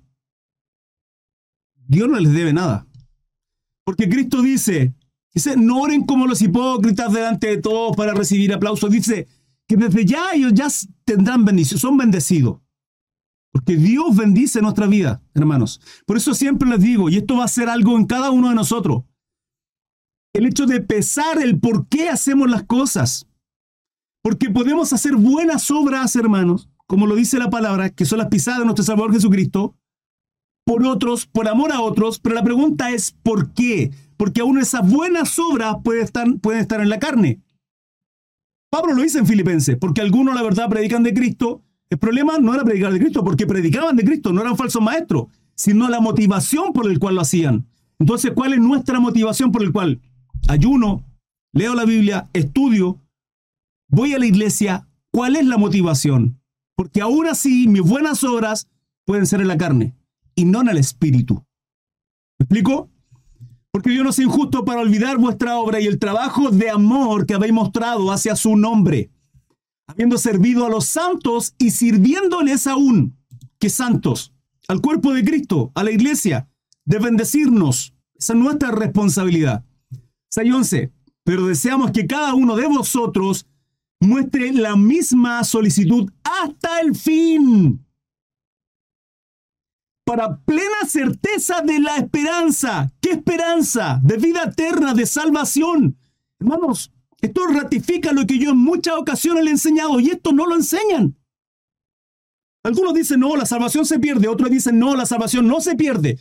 Dios 1.87 2.09
no 2.09 2.19
les 2.19 2.33
debe 2.33 2.53
nada. 2.53 2.87
Porque 3.85 4.09
Cristo 4.09 4.43
dice, 4.43 4.95
dice, 5.33 5.57
no 5.57 5.81
oren 5.81 6.05
como 6.05 6.27
los 6.27 6.41
hipócritas 6.43 7.13
delante 7.13 7.49
de 7.49 7.59
todos 7.59 7.97
para 7.97 8.15
recibir 8.15 8.53
aplausos. 8.53 8.91
Dice 8.91 9.29
que 9.69 9.77
desde 9.77 10.05
ya 10.05 10.33
ellos 10.33 10.53
ya 10.55 10.69
tendrán 11.05 11.45
bendición, 11.45 11.79
son 11.79 11.97
bendecidos. 11.97 12.64
Porque 13.55 13.77
Dios 13.77 14.17
bendice 14.17 14.61
nuestra 14.61 14.89
vida, 14.89 15.23
hermanos. 15.33 15.81
Por 16.07 16.17
eso 16.17 16.35
siempre 16.35 16.69
les 16.69 16.81
digo, 16.81 17.09
y 17.09 17.19
esto 17.19 17.37
va 17.37 17.45
a 17.45 17.49
ser 17.49 17.69
algo 17.69 17.97
en 17.97 18.05
cada 18.05 18.33
uno 18.33 18.49
de 18.49 18.57
nosotros, 18.57 19.05
el 20.35 20.47
hecho 20.47 20.67
de 20.67 20.81
pesar 20.81 21.41
el 21.41 21.61
por 21.61 21.87
qué 21.87 22.09
hacemos 22.09 22.51
las 22.51 22.65
cosas. 22.65 23.29
Porque 24.25 24.51
podemos 24.51 24.93
hacer 24.93 25.15
buenas 25.15 25.71
obras, 25.71 26.17
hermanos, 26.17 26.69
como 26.89 27.07
lo 27.07 27.15
dice 27.15 27.39
la 27.39 27.49
palabra, 27.49 27.91
que 27.91 28.05
son 28.05 28.19
las 28.19 28.27
pisadas 28.27 28.59
de 28.59 28.65
nuestro 28.65 28.85
Salvador 28.85 29.13
Jesucristo, 29.13 29.77
por 30.67 30.85
otros, 30.85 31.27
por 31.27 31.47
amor 31.47 31.71
a 31.71 31.81
otros, 31.81 32.19
pero 32.19 32.35
la 32.35 32.43
pregunta 32.43 32.91
es 32.91 33.13
¿por 33.23 33.53
qué? 33.53 33.93
Porque 34.17 34.41
aún 34.41 34.59
esas 34.59 34.91
buenas 34.91 35.39
obras 35.39 35.77
pueden 35.85 36.03
estar, 36.03 36.27
pueden 36.41 36.61
estar 36.61 36.81
en 36.81 36.89
la 36.89 36.99
carne. 36.99 37.41
Pablo 38.69 38.95
lo 38.95 39.03
dice 39.03 39.21
en 39.21 39.29
Filipenses, 39.29 39.77
porque 39.77 40.01
algunos 40.01 40.35
la 40.35 40.43
verdad 40.43 40.69
predican 40.69 41.05
de 41.05 41.15
Cristo. 41.15 41.63
El 41.91 41.99
problema 41.99 42.39
no 42.39 42.55
era 42.55 42.65
predicar 42.65 42.93
de 42.93 42.99
Cristo, 42.99 43.23
porque 43.23 43.47
predicaban 43.47 43.97
de 43.97 44.05
Cristo, 44.05 44.33
no 44.33 44.41
eran 44.41 44.57
falsos 44.57 44.83
maestros, 44.83 45.27
sino 45.55 45.89
la 45.89 46.01
motivación 46.01 46.73
por 46.73 46.91
la 46.91 46.99
cual 46.99 47.17
lo 47.17 47.21
hacían. 47.21 47.67
Entonces, 47.99 48.33
¿cuál 48.35 48.55
es 48.55 48.61
nuestra 48.61 49.01
motivación 49.01 49.53
por 49.53 49.65
la 49.65 49.73
cual 49.73 50.01
ayuno, 50.49 51.05
leo 51.53 51.75
la 51.75 51.85
Biblia, 51.85 52.29
estudio, 52.33 53.01
voy 53.89 54.15
a 54.15 54.19
la 54.19 54.27
iglesia? 54.27 54.89
¿Cuál 55.13 55.37
es 55.37 55.47
la 55.47 55.59
motivación? 55.59 56.41
Porque 56.77 57.01
aún 57.01 57.27
así 57.27 57.69
mis 57.69 57.83
buenas 57.83 58.25
obras 58.25 58.69
pueden 59.05 59.27
ser 59.27 59.41
en 59.41 59.49
la 59.49 59.59
carne 59.59 59.95
y 60.35 60.45
no 60.45 60.61
en 60.63 60.69
el 60.69 60.79
espíritu. 60.79 61.45
¿Me 62.39 62.45
explico? 62.45 62.91
Porque 63.71 63.91
Dios 63.91 64.05
no 64.05 64.11
es 64.11 64.19
injusto 64.19 64.65
para 64.65 64.81
olvidar 64.81 65.19
vuestra 65.19 65.57
obra 65.59 65.81
y 65.81 65.87
el 65.87 65.99
trabajo 65.99 66.51
de 66.51 66.71
amor 66.71 67.27
que 67.27 67.35
habéis 67.35 67.53
mostrado 67.53 68.11
hacia 68.11 68.35
su 68.37 68.57
nombre, 68.57 69.11
habiendo 69.87 70.19
servido 70.19 70.67
a 70.67 70.71
los 70.71 70.87
santos 70.87 71.55
y 71.59 71.71
sirviéndoles 71.71 72.67
aún, 72.67 73.17
que 73.59 73.71
santos, 73.71 74.33
al 74.69 74.81
cuerpo 74.81 75.13
de 75.13 75.25
Cristo, 75.25 75.73
a 75.75 75.85
la 75.85 75.91
iglesia, 75.91 76.49
de 76.85 76.99
bendecirnos. 76.99 77.95
Esa 78.15 78.33
es 78.33 78.39
nuestra 78.39 78.71
responsabilidad. 78.71 79.65
6.11. 80.35 80.93
Pero 81.25 81.47
deseamos 81.47 81.91
que 81.91 82.07
cada 82.07 82.35
uno 82.35 82.57
de 82.57 82.67
vosotros 82.67 83.47
muestre 84.01 84.53
la 84.53 84.77
misma 84.77 85.43
solicitud 85.45 86.11
hasta 86.23 86.81
el 86.81 86.95
fin. 86.95 87.85
Para 90.05 90.37
plena 90.45 90.87
certeza 90.87 91.63
de 91.63 91.79
la 91.81 91.97
esperanza. 91.97 92.93
¿Qué 93.01 93.13
esperanza? 93.13 94.01
De 94.03 94.19
vida 94.19 94.45
eterna, 94.45 94.93
de 94.93 95.07
salvación. 95.07 95.97
Hermanos, 96.39 96.93
esto 97.25 97.47
ratifica 97.47 98.13
lo 98.13 98.27
que 98.27 98.39
yo 98.39 98.51
en 98.51 98.59
muchas 98.59 98.95
ocasiones 98.97 99.45
le 99.45 99.51
he 99.51 99.53
enseñado 99.53 99.99
y 99.99 100.11
esto 100.11 100.33
no 100.33 100.47
lo 100.47 100.57
enseñan. 100.57 101.17
Algunos 102.63 102.93
dicen, 102.93 103.21
no, 103.21 103.35
la 103.35 103.47
salvación 103.47 103.87
se 103.87 103.99
pierde. 103.99 104.29
Otros 104.29 104.51
dicen, 104.51 104.79
no, 104.79 104.95
la 104.95 105.07
salvación 105.07 105.47
no 105.47 105.61
se 105.61 105.75
pierde. 105.75 106.19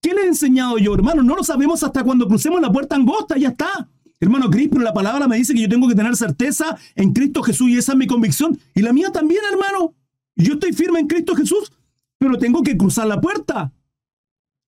¿Qué 0.00 0.14
le 0.14 0.22
he 0.22 0.26
enseñado 0.26 0.78
yo, 0.78 0.94
hermano? 0.94 1.22
No 1.22 1.36
lo 1.36 1.44
sabemos 1.44 1.82
hasta 1.82 2.02
cuando 2.02 2.26
crucemos 2.28 2.60
la 2.60 2.72
puerta 2.72 2.96
angosta, 2.96 3.36
ya 3.36 3.48
está. 3.48 3.88
Hermano 4.20 4.50
Cristo, 4.50 4.70
pero 4.72 4.84
la 4.84 4.94
palabra 4.94 5.28
me 5.28 5.36
dice 5.36 5.52
que 5.52 5.60
yo 5.60 5.68
tengo 5.68 5.86
que 5.86 5.94
tener 5.94 6.16
certeza 6.16 6.78
en 6.94 7.12
Cristo 7.12 7.42
Jesús 7.42 7.68
y 7.68 7.76
esa 7.76 7.92
es 7.92 7.98
mi 7.98 8.06
convicción. 8.06 8.58
Y 8.74 8.80
la 8.80 8.92
mía 8.92 9.12
también, 9.12 9.42
hermano. 9.50 9.94
Yo 10.34 10.54
estoy 10.54 10.72
firme 10.72 11.00
en 11.00 11.08
Cristo 11.08 11.34
Jesús, 11.34 11.72
pero 12.16 12.38
tengo 12.38 12.62
que 12.62 12.76
cruzar 12.76 13.06
la 13.06 13.20
puerta. 13.20 13.72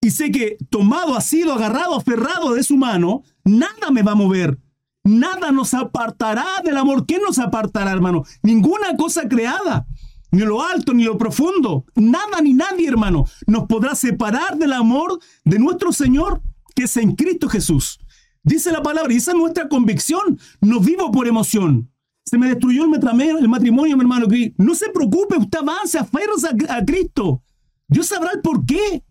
Y 0.02 0.10
sé 0.10 0.30
que 0.30 0.56
tomado, 0.68 1.16
asido, 1.16 1.52
agarrado, 1.52 1.94
aferrado 1.94 2.54
de 2.54 2.62
su 2.62 2.76
mano, 2.76 3.22
nada 3.44 3.90
me 3.90 4.02
va 4.02 4.12
a 4.12 4.16
mover. 4.16 4.58
Nada 5.04 5.50
nos 5.50 5.74
apartará 5.74 6.46
del 6.64 6.76
amor. 6.76 7.06
¿Qué 7.06 7.18
nos 7.18 7.38
apartará, 7.38 7.92
hermano? 7.92 8.24
Ninguna 8.42 8.96
cosa 8.96 9.28
creada 9.28 9.86
ni 10.32 10.40
lo 10.42 10.62
alto, 10.62 10.94
ni 10.94 11.04
lo 11.04 11.18
profundo, 11.18 11.84
nada 11.96 12.40
ni 12.42 12.54
nadie, 12.54 12.88
hermano, 12.88 13.24
nos 13.46 13.64
podrá 13.64 13.94
separar 13.94 14.56
del 14.56 14.72
amor 14.72 15.18
de 15.44 15.58
nuestro 15.58 15.92
Señor 15.92 16.40
que 16.74 16.84
es 16.84 16.96
en 16.96 17.16
Cristo 17.16 17.48
Jesús. 17.48 17.98
Dice 18.42 18.72
la 18.72 18.82
palabra, 18.82 19.12
y 19.12 19.16
esa 19.16 19.32
es 19.32 19.36
nuestra 19.36 19.68
convicción. 19.68 20.38
No 20.60 20.80
vivo 20.80 21.10
por 21.10 21.26
emoción. 21.26 21.90
Se 22.24 22.38
me 22.38 22.48
destruyó 22.48 22.84
el 22.84 23.48
matrimonio, 23.48 23.96
mi 23.96 24.02
hermano. 24.02 24.26
No 24.56 24.74
se 24.74 24.88
preocupe, 24.90 25.36
usted 25.36 25.58
avance, 25.58 25.98
aferre 25.98 26.32
a, 26.68 26.76
a 26.76 26.84
Cristo. 26.84 27.42
Dios 27.88 28.06
sabrá 28.06 28.30
el 28.32 28.40
por 28.40 28.64
qué 28.64 29.04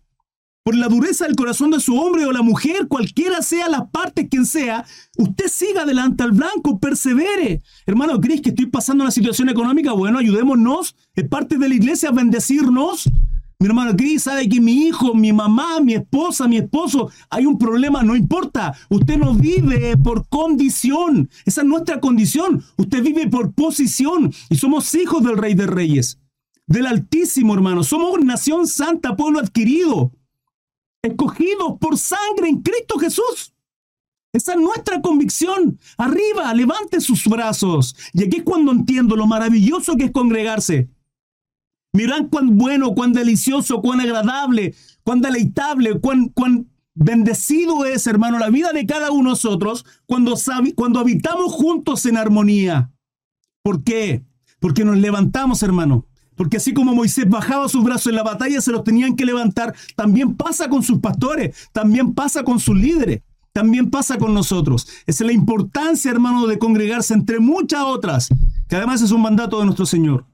por 0.62 0.76
la 0.76 0.88
dureza 0.88 1.24
del 1.24 1.36
corazón 1.36 1.70
de 1.70 1.80
su 1.80 1.96
hombre 1.96 2.26
o 2.26 2.32
la 2.32 2.42
mujer, 2.42 2.86
cualquiera 2.86 3.40
sea 3.42 3.68
la 3.68 3.88
parte, 3.88 4.28
quien 4.28 4.44
sea, 4.44 4.84
usted 5.16 5.46
siga 5.48 5.82
adelante 5.82 6.22
al 6.22 6.32
blanco, 6.32 6.78
persevere. 6.78 7.62
Hermano, 7.86 8.20
¿crees 8.20 8.42
que 8.42 8.50
estoy 8.50 8.66
pasando 8.66 9.02
una 9.02 9.10
situación 9.10 9.48
económica? 9.48 9.92
Bueno, 9.92 10.18
ayudémonos. 10.18 10.96
Es 11.14 11.26
parte 11.28 11.56
de 11.56 11.68
la 11.68 11.74
iglesia 11.74 12.10
bendecirnos. 12.10 13.10
Mi 13.58 13.66
hermano 13.66 13.94
Cris 13.94 14.22
sabe 14.22 14.48
que 14.48 14.60
mi 14.60 14.86
hijo, 14.86 15.14
mi 15.14 15.32
mamá, 15.32 15.80
mi 15.80 15.94
esposa, 15.94 16.48
mi 16.48 16.56
esposo, 16.58 17.10
hay 17.28 17.44
un 17.44 17.58
problema, 17.58 18.02
no 18.02 18.16
importa. 18.16 18.74
Usted 18.88 19.18
no 19.18 19.34
vive 19.34 19.96
por 19.98 20.28
condición. 20.28 21.28
Esa 21.44 21.60
es 21.62 21.66
nuestra 21.66 22.00
condición. 22.00 22.62
Usted 22.76 23.02
vive 23.02 23.28
por 23.28 23.52
posición. 23.52 24.32
Y 24.48 24.56
somos 24.56 24.94
hijos 24.94 25.22
del 25.22 25.36
Rey 25.36 25.54
de 25.54 25.66
Reyes, 25.66 26.18
del 26.66 26.86
Altísimo, 26.86 27.54
hermano. 27.54 27.82
Somos 27.82 28.18
nación 28.24 28.66
santa, 28.66 29.16
pueblo 29.16 29.40
adquirido 29.40 30.12
escogidos 31.02 31.78
por 31.80 31.98
sangre 31.98 32.48
en 32.48 32.62
Cristo 32.62 32.98
Jesús. 32.98 33.54
Esa 34.32 34.52
es 34.52 34.60
nuestra 34.60 35.00
convicción. 35.00 35.78
Arriba, 35.96 36.52
levante 36.54 37.00
sus 37.00 37.26
brazos. 37.26 37.96
Y 38.12 38.24
aquí 38.24 38.38
es 38.38 38.42
cuando 38.44 38.72
entiendo 38.72 39.16
lo 39.16 39.26
maravilloso 39.26 39.96
que 39.96 40.04
es 40.04 40.10
congregarse. 40.12 40.88
Miran 41.92 42.28
cuán 42.28 42.56
bueno, 42.56 42.94
cuán 42.94 43.12
delicioso, 43.12 43.80
cuán 43.82 44.00
agradable, 44.00 44.74
cuán 45.02 45.20
deleitable, 45.20 45.98
cuán, 45.98 46.28
cuán 46.28 46.70
bendecido 46.94 47.84
es, 47.84 48.06
hermano, 48.06 48.38
la 48.38 48.50
vida 48.50 48.72
de 48.72 48.86
cada 48.86 49.10
uno 49.10 49.30
de 49.30 49.32
nosotros 49.32 49.84
cuando, 50.06 50.36
cuando 50.76 51.00
habitamos 51.00 51.52
juntos 51.52 52.06
en 52.06 52.16
armonía. 52.16 52.92
¿Por 53.62 53.82
qué? 53.82 54.24
Porque 54.60 54.84
nos 54.84 54.98
levantamos, 54.98 55.64
hermano, 55.64 56.06
porque 56.40 56.56
así 56.56 56.72
como 56.72 56.94
Moisés 56.94 57.28
bajaba 57.28 57.68
sus 57.68 57.84
brazos 57.84 58.06
en 58.06 58.14
la 58.14 58.22
batalla, 58.22 58.62
se 58.62 58.72
los 58.72 58.82
tenían 58.82 59.14
que 59.14 59.26
levantar. 59.26 59.74
También 59.94 60.36
pasa 60.36 60.70
con 60.70 60.82
sus 60.82 60.98
pastores, 60.98 61.68
también 61.70 62.14
pasa 62.14 62.44
con 62.44 62.58
sus 62.58 62.74
líderes, 62.78 63.20
también 63.52 63.90
pasa 63.90 64.16
con 64.16 64.32
nosotros. 64.32 64.88
Esa 65.06 65.22
es 65.22 65.26
la 65.26 65.34
importancia, 65.34 66.10
hermano, 66.10 66.46
de 66.46 66.58
congregarse 66.58 67.12
entre 67.12 67.40
muchas 67.40 67.82
otras, 67.82 68.30
que 68.70 68.76
además 68.76 69.02
es 69.02 69.10
un 69.10 69.20
mandato 69.20 69.58
de 69.58 69.66
nuestro 69.66 69.84
Señor. 69.84 70.24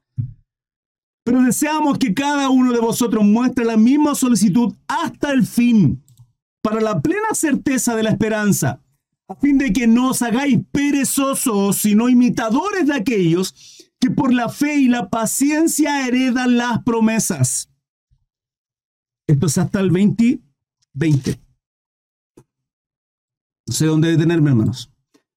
Pero 1.25 1.43
deseamos 1.43 1.99
que 1.99 2.15
cada 2.15 2.51
uno 2.51 2.71
de 2.71 2.79
vosotros 2.79 3.25
muestre 3.25 3.65
la 3.65 3.77
misma 3.77 4.15
solicitud 4.15 4.77
hasta 4.87 5.33
el 5.33 5.45
fin, 5.45 6.05
para 6.63 6.81
la 6.81 7.01
plena 7.01 7.35
certeza 7.35 7.97
de 7.97 8.05
la 8.05 8.11
esperanza, 8.11 8.81
a 9.27 9.35
fin 9.35 9.59
de 9.59 9.73
que 9.73 9.89
no 9.89 10.11
os 10.11 10.23
hagáis 10.23 10.61
perezosos, 10.71 11.79
sino 11.79 12.09
imitadores 12.09 12.87
de 12.87 12.95
aquellos 12.95 13.76
que 14.01 14.11
por 14.11 14.33
la 14.33 14.49
fe 14.49 14.77
y 14.77 14.89
la 14.89 15.09
paciencia 15.09 16.07
heredan 16.07 16.57
las 16.57 16.83
promesas. 16.83 17.71
Esto 19.27 19.47
es 19.47 19.59
hasta 19.59 19.81
el 19.81 19.89
2020. 19.89 21.41
No 23.67 23.73
sé 23.73 23.87
dónde 23.87 24.11
detenerme, 24.11 24.51
hermanos. 24.51 24.93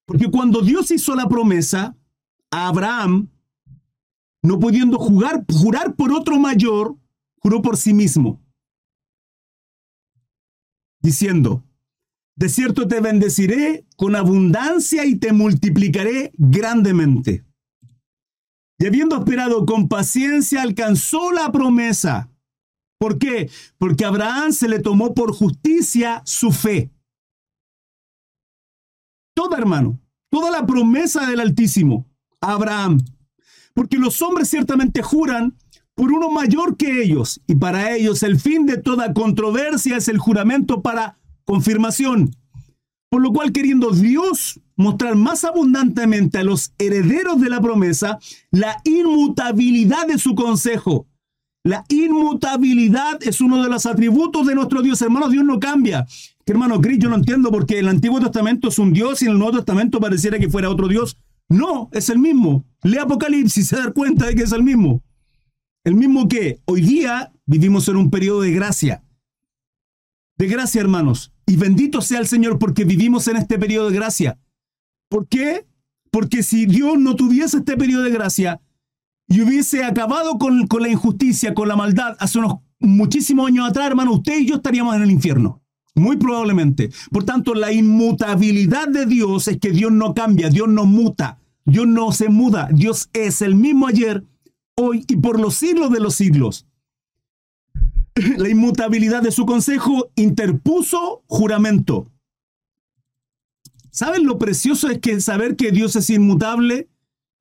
Porque 0.06 0.30
cuando 0.30 0.60
Dios 0.62 0.90
hizo 0.90 1.14
la 1.14 1.28
promesa 1.28 1.96
a 2.50 2.68
Abraham, 2.68 3.28
no 4.42 4.58
pudiendo 4.58 4.98
jugar, 4.98 5.44
jurar 5.52 5.94
por 5.94 6.12
otro 6.12 6.38
mayor, 6.38 6.96
juró 7.38 7.62
por 7.62 7.76
sí 7.76 7.92
mismo, 7.92 8.40
diciendo, 11.00 11.64
de 12.36 12.48
cierto 12.48 12.88
te 12.88 13.00
bendeciré 13.00 13.86
con 13.96 14.16
abundancia 14.16 15.04
y 15.04 15.16
te 15.16 15.32
multiplicaré 15.32 16.32
grandemente. 16.36 17.44
Y 18.80 18.86
habiendo 18.86 19.18
esperado 19.18 19.66
con 19.66 19.88
paciencia, 19.88 20.62
alcanzó 20.62 21.32
la 21.32 21.52
promesa. 21.52 22.30
¿Por 22.98 23.18
qué? 23.18 23.50
Porque 23.76 24.06
a 24.06 24.08
Abraham 24.08 24.52
se 24.52 24.68
le 24.68 24.78
tomó 24.78 25.14
por 25.14 25.34
justicia 25.34 26.22
su 26.24 26.50
fe. 26.50 26.90
Toda, 29.34 29.58
hermano, 29.58 30.00
toda 30.30 30.50
la 30.50 30.64
promesa 30.64 31.26
del 31.26 31.40
Altísimo 31.40 32.06
a 32.40 32.52
Abraham. 32.52 33.04
Porque 33.74 33.98
los 33.98 34.22
hombres 34.22 34.48
ciertamente 34.48 35.02
juran 35.02 35.58
por 35.94 36.10
uno 36.10 36.30
mayor 36.30 36.78
que 36.78 37.02
ellos, 37.02 37.42
y 37.46 37.56
para 37.56 37.94
ellos 37.94 38.22
el 38.22 38.40
fin 38.40 38.64
de 38.64 38.78
toda 38.78 39.12
controversia 39.12 39.98
es 39.98 40.08
el 40.08 40.16
juramento 40.16 40.80
para 40.80 41.18
confirmación. 41.44 42.34
Por 43.10 43.22
lo 43.22 43.32
cual, 43.32 43.52
queriendo 43.52 43.90
Dios 43.90 44.60
mostrar 44.76 45.16
más 45.16 45.44
abundantemente 45.44 46.38
a 46.38 46.44
los 46.44 46.72
herederos 46.78 47.40
de 47.40 47.50
la 47.50 47.60
promesa 47.60 48.18
la 48.50 48.80
inmutabilidad 48.84 50.06
de 50.06 50.18
su 50.18 50.34
consejo. 50.34 51.06
La 51.62 51.84
inmutabilidad 51.88 53.18
es 53.22 53.40
uno 53.40 53.62
de 53.62 53.68
los 53.68 53.84
atributos 53.84 54.46
de 54.46 54.54
nuestro 54.54 54.80
Dios. 54.80 55.02
Hermano, 55.02 55.28
Dios 55.28 55.44
no 55.44 55.60
cambia. 55.60 56.06
hermano 56.46 56.80
Cris, 56.80 56.98
yo 56.98 57.10
no 57.10 57.16
entiendo 57.16 57.50
porque 57.50 57.78
el 57.78 57.88
Antiguo 57.88 58.18
Testamento 58.20 58.68
es 58.68 58.78
un 58.78 58.92
Dios 58.92 59.20
y 59.20 59.26
en 59.26 59.32
el 59.32 59.38
Nuevo 59.38 59.58
Testamento 59.58 60.00
pareciera 60.00 60.38
que 60.38 60.48
fuera 60.48 60.70
otro 60.70 60.88
Dios. 60.88 61.18
No, 61.48 61.90
es 61.92 62.08
el 62.08 62.18
mismo. 62.18 62.64
Lea 62.82 63.02
Apocalipsis 63.02 63.64
y 63.64 63.66
se 63.68 63.76
da 63.76 63.92
cuenta 63.92 64.26
de 64.26 64.34
que 64.34 64.44
es 64.44 64.52
el 64.52 64.62
mismo. 64.62 65.02
El 65.84 65.94
mismo 65.94 66.28
que 66.28 66.60
hoy 66.64 66.80
día 66.80 67.32
vivimos 67.44 67.88
en 67.88 67.96
un 67.96 68.10
periodo 68.10 68.42
de 68.42 68.52
gracia. 68.52 69.02
De 70.38 70.46
gracia, 70.46 70.80
hermanos. 70.80 71.32
Y 71.50 71.56
bendito 71.56 72.00
sea 72.00 72.20
el 72.20 72.28
Señor 72.28 72.60
porque 72.60 72.84
vivimos 72.84 73.26
en 73.26 73.36
este 73.36 73.58
periodo 73.58 73.90
de 73.90 73.96
gracia. 73.96 74.38
¿Por 75.08 75.26
qué? 75.26 75.66
Porque 76.12 76.44
si 76.44 76.64
Dios 76.64 76.96
no 76.96 77.16
tuviese 77.16 77.56
este 77.56 77.76
periodo 77.76 78.04
de 78.04 78.12
gracia 78.12 78.60
y 79.26 79.40
hubiese 79.40 79.82
acabado 79.82 80.38
con, 80.38 80.68
la 80.78 80.88
injusticia, 80.88 81.52
con 81.52 81.66
la 81.66 81.74
maldad, 81.74 82.16
hace 82.20 82.38
unos 82.38 82.58
muchísimos 82.78 83.48
años 83.48 83.68
atrás, 83.68 83.88
hermano, 83.88 84.12
usted 84.12 84.38
y 84.38 84.46
yo 84.46 84.54
estaríamos 84.54 84.94
en 84.94 85.02
el 85.02 85.10
infierno. 85.10 85.60
Muy 85.96 86.18
probablemente. 86.18 86.88
Por 87.10 87.24
tanto, 87.24 87.52
la 87.54 87.72
inmutabilidad 87.72 88.86
de 88.86 89.06
Dios 89.06 89.48
es 89.48 89.58
que 89.58 89.72
Dios 89.72 89.90
no 89.90 90.14
cambia, 90.14 90.50
Dios 90.50 90.68
no 90.68 90.86
muta, 90.86 91.40
Dios 91.64 91.88
no 91.88 92.12
se 92.12 92.28
muda. 92.28 92.68
Dios 92.70 93.10
es 93.12 93.42
el 93.42 93.56
mismo 93.56 93.88
ayer, 93.88 94.24
hoy 94.76 95.04
y 95.08 95.16
por 95.16 95.40
los 95.40 95.56
siglos 95.56 95.90
de 95.90 95.98
los 95.98 96.14
siglos. 96.14 96.68
La 98.14 98.48
inmutabilidad 98.48 99.22
de 99.22 99.30
su 99.30 99.46
consejo 99.46 100.10
interpuso 100.16 101.22
juramento. 101.26 102.10
¿Saben 103.90 104.24
lo 104.24 104.38
precioso 104.38 104.88
es 104.88 104.98
que 104.98 105.20
saber 105.20 105.56
que 105.56 105.72
Dios 105.72 105.96
es 105.96 106.10
inmutable? 106.10 106.88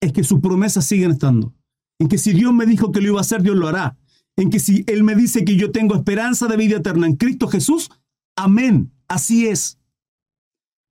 Es 0.02 0.14
que 0.14 0.24
sus 0.24 0.40
promesas 0.40 0.86
siguen 0.86 1.12
estando. 1.12 1.54
En 2.00 2.08
que 2.08 2.18
si 2.18 2.34
Dios 2.34 2.54
me 2.54 2.66
dijo 2.66 2.92
que 2.92 3.02
lo 3.02 3.10
iba 3.10 3.18
a 3.20 3.22
hacer, 3.22 3.42
Dios 3.42 3.56
lo 3.56 3.68
hará. 3.68 3.98
En 4.36 4.50
que 4.50 4.60
si 4.60 4.84
Él 4.88 5.04
me 5.04 5.16
dice 5.16 5.44
que 5.44 5.58
yo 5.58 5.72
tengo 5.72 5.96
esperanza 5.96 6.48
de 6.48 6.58
vida 6.58 6.78
eterna 6.78 7.08
en 7.08 7.18
Cristo 7.18 7.48
Jesús, 7.48 7.90
amén. 8.36 8.92
Así 9.08 9.48
es. 9.48 9.80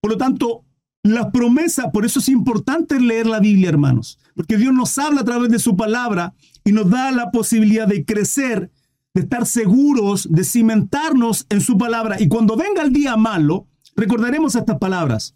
Por 0.00 0.12
lo 0.12 0.18
tanto, 0.18 0.64
las 1.02 1.30
promesas, 1.30 1.86
por 1.92 2.04
eso 2.04 2.18
es 2.18 2.28
importante 2.28 3.00
leer 3.00 3.26
la 3.26 3.40
Biblia, 3.40 3.68
hermanos, 3.68 4.18
porque 4.34 4.56
Dios 4.56 4.74
nos 4.74 4.98
habla 4.98 5.22
a 5.22 5.24
través 5.24 5.50
de 5.50 5.58
su 5.58 5.76
palabra 5.76 6.34
y 6.64 6.72
nos 6.72 6.90
da 6.90 7.10
la 7.10 7.30
posibilidad 7.30 7.86
de 7.86 8.04
crecer, 8.04 8.70
de 9.18 9.24
estar 9.24 9.46
seguros, 9.46 10.28
de 10.30 10.44
cimentarnos 10.44 11.44
en 11.48 11.60
su 11.60 11.76
palabra. 11.76 12.20
Y 12.20 12.28
cuando 12.28 12.56
venga 12.56 12.82
el 12.82 12.92
día 12.92 13.16
malo, 13.16 13.66
recordaremos 13.96 14.54
estas 14.54 14.78
palabras. 14.78 15.34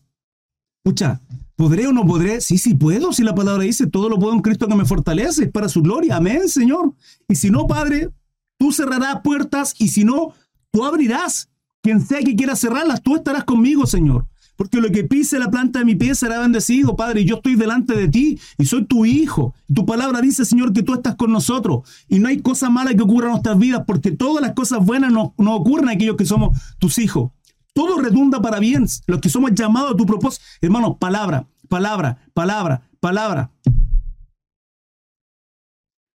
Pucha, 0.85 1.20
¿podré 1.57 1.89
o 1.89 1.93
no 1.93 2.07
podré? 2.07 2.41
Sí, 2.41 2.59
sí 2.59 2.74
puedo, 2.74 3.12
si 3.12 3.24
la 3.24 3.35
palabra 3.35 3.64
dice, 3.64 3.89
todo 3.89 4.09
lo 4.09 4.20
puedo 4.20 4.35
en 4.35 4.41
Cristo 4.41 4.68
que 4.68 4.76
me 4.76 4.85
fortalece, 4.85 5.49
para 5.49 5.68
su 5.68 5.83
gloria. 5.83 6.16
Amén, 6.16 6.49
Señor. 6.49 6.95
Y 7.28 7.35
si 7.35 7.51
no, 7.51 7.66
Padre, 7.66 8.11
tú 8.57 8.70
cerrarás 8.70 9.20
puertas 9.24 9.74
y 9.78 9.89
si 9.89 10.05
no, 10.05 10.33
tú 10.70 10.85
abrirás. 10.85 11.49
Quien 11.83 12.01
sea 12.01 12.20
que 12.20 12.37
quiera 12.37 12.55
cerrarlas, 12.55 13.03
tú 13.03 13.16
estarás 13.16 13.43
conmigo, 13.43 13.85
Señor. 13.87 14.28
Porque 14.63 14.81
lo 14.81 14.93
que 14.93 15.03
pise 15.03 15.41
la 15.41 15.51
planta 15.51 15.81
de 15.81 15.85
mi 15.85 15.97
pie 15.97 16.15
será 16.15 16.39
bendecido, 16.39 16.95
Padre, 16.95 17.23
y 17.23 17.25
yo 17.25 17.39
estoy 17.39 17.57
delante 17.57 17.97
de 17.97 18.07
ti 18.07 18.39
y 18.57 18.65
soy 18.65 18.85
tu 18.85 19.05
hijo. 19.05 19.57
Tu 19.75 19.85
palabra 19.85 20.21
dice, 20.21 20.45
Señor, 20.45 20.73
que 20.73 20.85
tú 20.85 20.95
estás 20.95 21.17
con 21.17 21.33
nosotros 21.33 21.81
y 22.09 22.21
no 22.21 22.29
hay 22.29 22.41
cosa 22.43 22.71
mala 22.71 22.95
que 22.95 23.03
ocurra 23.03 23.27
en 23.27 23.33
nuestras 23.33 23.59
vidas, 23.59 23.83
porque 23.85 24.13
todas 24.13 24.41
las 24.41 24.53
cosas 24.53 24.79
buenas 24.87 25.11
nos 25.11 25.33
ocurren 25.37 25.89
a 25.89 25.93
aquellos 25.95 26.17
que 26.17 26.27
somos 26.27 26.57
tus 26.79 26.99
hijos. 26.99 27.33
Todo 27.75 28.01
redunda 28.01 28.41
para 28.41 28.61
bien, 28.61 28.87
los 29.09 29.21
que 29.21 29.29
somos 29.29 29.51
llamados 29.53 29.95
a 29.95 29.97
tu 29.97 30.07
propósito. 30.07 30.45
Hermanos, 30.61 30.95
palabra, 31.01 31.49
palabra, 31.69 32.19
palabra, 32.33 32.89
palabra 33.01 33.51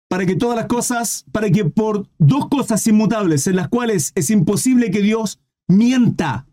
para 0.07 0.27
que 0.27 0.35
todas 0.35 0.55
las 0.55 0.67
cosas, 0.67 1.25
para 1.31 1.49
que 1.49 1.65
por 1.65 2.07
dos 2.19 2.47
cosas 2.47 2.85
inmutables 2.85 3.47
en 3.47 3.55
las 3.55 3.69
cuales 3.69 4.11
es 4.13 4.29
imposible 4.29 4.91
que 4.91 5.01
Dios 5.01 5.39
mienta. 5.67 6.44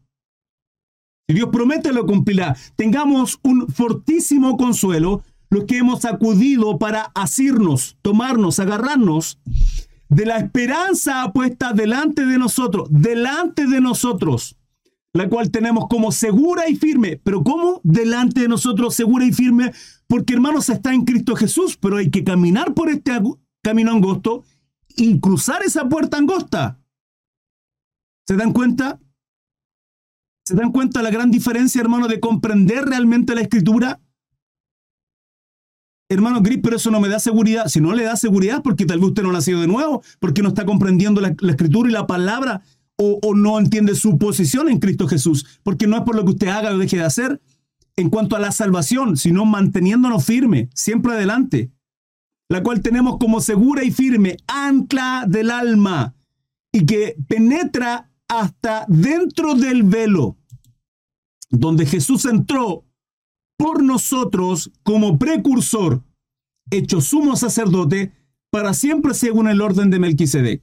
Dios 1.32 1.48
promete, 1.52 1.92
lo 1.92 2.06
cumplirá. 2.06 2.56
Tengamos 2.76 3.38
un 3.42 3.68
fortísimo 3.68 4.56
consuelo 4.56 5.22
los 5.50 5.64
que 5.64 5.78
hemos 5.78 6.04
acudido 6.06 6.78
para 6.78 7.12
asirnos, 7.14 7.98
tomarnos, 8.00 8.58
agarrarnos 8.58 9.38
de 10.08 10.26
la 10.26 10.38
esperanza 10.38 11.30
puesta 11.32 11.72
delante 11.72 12.24
de 12.24 12.38
nosotros, 12.38 12.88
delante 12.90 13.66
de 13.66 13.80
nosotros, 13.80 14.56
la 15.12 15.28
cual 15.28 15.50
tenemos 15.50 15.88
como 15.88 16.10
segura 16.10 16.68
y 16.68 16.76
firme. 16.76 17.20
Pero 17.22 17.42
¿cómo? 17.42 17.80
Delante 17.82 18.42
de 18.42 18.48
nosotros, 18.48 18.94
segura 18.94 19.26
y 19.26 19.32
firme, 19.32 19.72
porque 20.06 20.34
hermanos 20.34 20.68
está 20.68 20.92
en 20.92 21.04
Cristo 21.04 21.36
Jesús, 21.36 21.76
pero 21.76 21.98
hay 21.98 22.10
que 22.10 22.24
caminar 22.24 22.74
por 22.74 22.88
este 22.88 23.12
camino 23.62 23.92
angosto 23.92 24.44
y 24.96 25.20
cruzar 25.20 25.62
esa 25.62 25.88
puerta 25.88 26.16
angosta. 26.16 26.78
¿Se 28.26 28.36
dan 28.36 28.52
cuenta? 28.52 29.00
¿Se 30.44 30.54
dan 30.54 30.72
cuenta 30.72 31.02
la 31.02 31.10
gran 31.10 31.30
diferencia, 31.30 31.80
hermano, 31.80 32.08
de 32.08 32.20
comprender 32.20 32.84
realmente 32.84 33.34
la 33.34 33.42
escritura? 33.42 34.00
Hermano 36.08 36.42
Gris, 36.42 36.58
pero 36.62 36.76
eso 36.76 36.90
no 36.90 37.00
me 37.00 37.08
da 37.08 37.18
seguridad. 37.18 37.68
Si 37.68 37.80
no 37.80 37.94
le 37.94 38.04
da 38.04 38.16
seguridad, 38.16 38.62
porque 38.62 38.84
tal 38.84 38.98
vez 38.98 39.08
usted 39.08 39.22
no 39.22 39.30
ha 39.30 39.34
nacido 39.34 39.60
de 39.60 39.66
nuevo, 39.66 40.02
porque 40.18 40.42
no 40.42 40.48
está 40.48 40.66
comprendiendo 40.66 41.20
la, 41.20 41.34
escritura 41.48 41.88
y 41.88 41.92
la 41.92 42.06
palabra, 42.06 42.62
o, 42.96 43.18
o, 43.22 43.34
no 43.34 43.58
entiende 43.58 43.94
su 43.94 44.18
posición 44.18 44.68
en 44.68 44.78
Cristo 44.78 45.08
Jesús, 45.08 45.60
porque 45.62 45.86
no 45.86 45.96
es 45.96 46.02
por 46.02 46.14
lo 46.14 46.24
que 46.24 46.32
usted 46.32 46.48
haga 46.48 46.72
o 46.72 46.78
deje 46.78 46.98
de 46.98 47.04
hacer 47.04 47.40
en 47.96 48.10
cuanto 48.10 48.36
a 48.36 48.40
la 48.40 48.52
salvación, 48.52 49.16
sino 49.16 49.44
manteniéndonos 49.44 50.24
firme, 50.24 50.68
siempre 50.74 51.12
adelante 51.12 51.70
la 52.52 52.62
cual 52.62 52.82
tenemos 52.82 53.16
como 53.16 53.40
segura 53.40 53.82
y 53.82 53.90
firme 53.90 54.36
ancla 54.46 55.24
del 55.26 55.50
alma 55.50 56.14
y 56.70 56.84
que 56.84 57.16
penetra 57.26 58.10
hasta 58.32 58.86
dentro 58.88 59.54
del 59.54 59.82
velo, 59.82 60.38
donde 61.50 61.84
Jesús 61.84 62.24
entró 62.24 62.86
por 63.58 63.82
nosotros 63.82 64.72
como 64.82 65.18
precursor, 65.18 66.02
hecho 66.70 67.02
sumo 67.02 67.36
sacerdote, 67.36 68.14
para 68.50 68.72
siempre 68.72 69.12
según 69.12 69.48
el 69.48 69.60
orden 69.60 69.90
de 69.90 69.98
Melquisedec. 69.98 70.62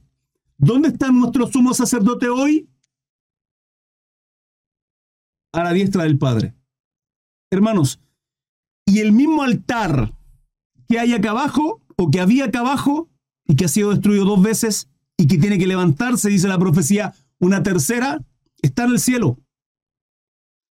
¿Dónde 0.58 0.88
está 0.88 1.12
nuestro 1.12 1.46
sumo 1.46 1.72
sacerdote 1.72 2.28
hoy? 2.28 2.68
A 5.52 5.62
la 5.62 5.72
diestra 5.72 6.02
del 6.02 6.18
Padre. 6.18 6.54
Hermanos, 7.52 8.00
y 8.84 8.98
el 8.98 9.12
mismo 9.12 9.44
altar 9.44 10.12
que 10.88 10.98
hay 10.98 11.12
acá 11.12 11.30
abajo, 11.30 11.80
o 11.96 12.10
que 12.10 12.20
había 12.20 12.46
acá 12.46 12.60
abajo, 12.60 13.08
y 13.46 13.54
que 13.54 13.66
ha 13.66 13.68
sido 13.68 13.90
destruido 13.90 14.24
dos 14.24 14.42
veces, 14.42 14.88
y 15.16 15.28
que 15.28 15.38
tiene 15.38 15.58
que 15.58 15.68
levantarse, 15.68 16.30
dice 16.30 16.48
la 16.48 16.58
profecía, 16.58 17.14
una 17.40 17.62
tercera, 17.62 18.24
está 18.62 18.84
en 18.84 18.90
el 18.90 19.00
cielo. 19.00 19.38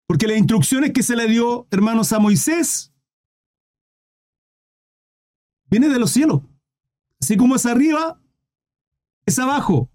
Porque 0.07 0.27
las 0.27 0.37
instrucciones 0.37 0.91
que 0.91 1.03
se 1.03 1.15
le 1.15 1.27
dio, 1.27 1.67
hermanos, 1.71 2.13
a 2.13 2.19
Moisés, 2.19 2.93
viene 5.69 5.89
de 5.89 5.99
los 5.99 6.11
cielos. 6.11 6.41
Así 7.21 7.35
como 7.35 7.55
es 7.55 7.65
arriba, 7.65 8.21
es 9.25 9.37
abajo. 9.39 9.89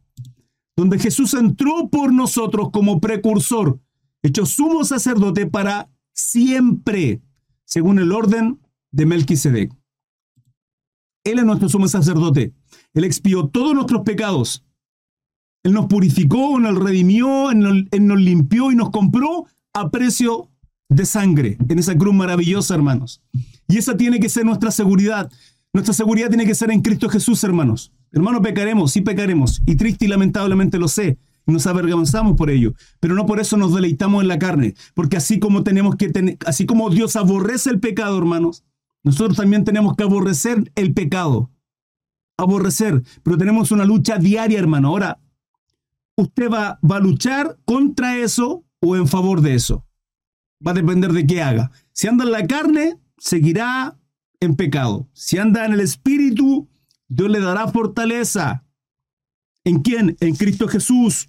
Donde 0.77 0.99
Jesús 0.99 1.35
entró 1.35 1.89
por 1.89 2.12
nosotros 2.12 2.70
como 2.72 3.01
precursor, 3.01 3.81
hecho 4.22 4.45
sumo 4.45 4.85
sacerdote 4.85 5.47
para 5.47 5.91
siempre, 6.12 7.22
según 7.64 7.99
el 7.99 8.12
orden 8.12 8.61
de 8.91 9.07
Melquisedec. 9.07 9.72
Él 11.25 11.39
es 11.39 11.45
nuestro 11.45 11.68
sumo 11.68 11.89
sacerdote. 11.89 12.53
Él 12.93 13.05
expió 13.05 13.49
todos 13.49 13.75
nuestros 13.75 14.03
pecados. 14.03 14.64
Él 15.65 15.73
nos 15.73 15.87
purificó, 15.87 16.61
nos 16.61 16.79
redimió, 16.79 17.51
Él 17.51 17.89
nos, 18.07 18.21
limpió 18.21 18.71
y 18.71 18.77
nos 18.77 18.91
compró 18.91 19.47
a 19.73 19.91
precio 19.91 20.51
de 20.91 21.07
sangre 21.07 21.57
en 21.69 21.79
esa 21.79 21.97
cruz 21.97 22.15
maravillosa, 22.15 22.75
hermanos. 22.75 23.23
Y 23.67 23.79
esa 23.79 23.97
tiene 23.97 24.21
que 24.21 24.29
ser 24.29 24.45
nuestra 24.45 24.71
seguridad. 24.71 25.33
Nuestra 25.73 25.95
seguridad 25.95 26.29
tiene 26.29 26.45
que 26.45 26.55
ser 26.55 26.71
en 26.71 26.83
Cristo 26.83 27.09
Jesús, 27.09 27.43
hermanos. 27.45 27.93
Hermanos, 28.12 28.43
pecaremos, 28.43 28.93
sí 28.93 29.01
pecaremos. 29.01 29.62
Y 29.65 29.77
triste 29.77 30.05
y 30.05 30.09
lamentablemente 30.09 30.79
lo 30.79 30.87
sé. 30.87 31.19
Nos 31.47 31.67
avergonzamos 31.67 32.37
por 32.37 32.51
ello. 32.51 32.75
Pero 33.01 33.15
no 33.15 33.25
por 33.25 33.41
eso 33.41 33.57
nos 33.57 33.75
deleitamos 33.75 34.23
en 34.23 34.29
la 34.29 34.39
carne. 34.39 34.75
Porque 34.93 35.17
así 35.17 35.39
como 35.39 35.65
tenemos 35.65 35.97
que 35.97 36.37
así 36.47 36.67
como 36.67 36.91
Dios 36.91 37.17
aborrece 37.17 37.71
el 37.71 37.81
pecado, 37.81 38.19
hermanos, 38.19 38.65
nosotros 39.03 39.39
también 39.39 39.65
tenemos 39.65 39.97
que 39.97 40.05
aborrecer 40.05 40.71
el 40.75 40.93
pecado. 40.93 41.51
Aborrecer. 42.37 43.03
Pero 43.23 43.39
tenemos 43.39 43.73
una 43.73 43.87
lucha 43.87 44.19
diaria, 44.19 44.59
hermano. 44.59 44.89
Ahora, 44.89 45.19
usted 46.17 46.51
va, 46.51 46.79
va 46.89 46.97
a 46.97 47.01
luchar 47.01 47.59
contra 47.65 48.19
eso 48.19 48.65
o 48.81 48.97
en 48.97 49.09
favor 49.09 49.41
de 49.41 49.55
eso. 49.55 49.87
Va 50.67 50.71
a 50.73 50.75
depender 50.75 51.12
de 51.12 51.27
qué 51.27 51.43
haga. 51.43 51.71
Si 51.93 52.09
anda 52.09 52.25
en 52.25 52.33
la 52.33 52.47
carne, 52.47 52.99
seguirá 53.19 53.99
en 54.41 54.57
pecado. 54.57 55.09
Si 55.12 55.39
anda 55.39 55.65
en 55.65 55.73
el 55.73 55.81
espíritu, 55.81 56.69
Dios 57.09 57.31
le 57.31 57.41
dará 57.41 57.69
fortaleza. 57.69 58.65
¿En 59.65 59.81
quién? 59.81 60.17
En 60.21 60.37
Cristo 60.37 60.69
Jesús. 60.69 61.29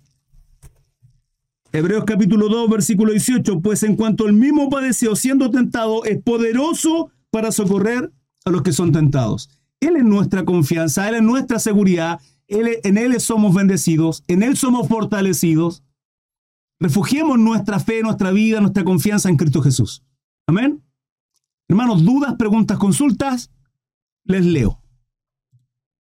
Hebreos 1.72 2.06
capítulo 2.06 2.48
2, 2.48 2.70
versículo 2.70 3.12
18. 3.12 3.62
Pues 3.62 3.84
en 3.84 3.96
cuanto 3.96 4.26
el 4.26 4.34
mismo 4.34 4.70
padeció 4.70 5.16
siendo 5.16 5.52
tentado, 5.52 6.04
es 6.06 6.22
poderoso 6.22 7.12
para 7.32 7.52
socorrer 7.52 8.12
a 8.46 8.50
los 8.50 8.62
que 8.62 8.72
son 8.72 8.92
tentados. 8.92 9.50
Él 9.80 9.98
es 9.98 10.04
nuestra 10.04 10.46
confianza, 10.46 11.08
Él 11.10 11.16
es 11.16 11.22
nuestra 11.22 11.60
seguridad, 11.60 12.20
en 12.48 12.98
Él 12.98 13.20
somos 13.20 13.54
bendecidos, 13.54 14.24
en 14.28 14.43
Él 14.43 14.58
somos 14.58 14.88
fortalecidos. 14.88 15.84
Refugiemos 16.80 17.39
nuestra 17.39 17.80
fe, 17.80 18.02
nuestra 18.02 18.32
vida, 18.32 18.60
nuestra 18.60 18.84
confianza 18.84 19.30
en 19.30 19.38
Cristo 19.38 19.62
Jesús. 19.62 20.04
Amén. 20.48 20.84
Hermanos, 21.68 22.04
dudas, 22.04 22.36
preguntas, 22.36 22.78
consultas, 22.78 23.50
les 24.24 24.46
leo. 24.46 24.82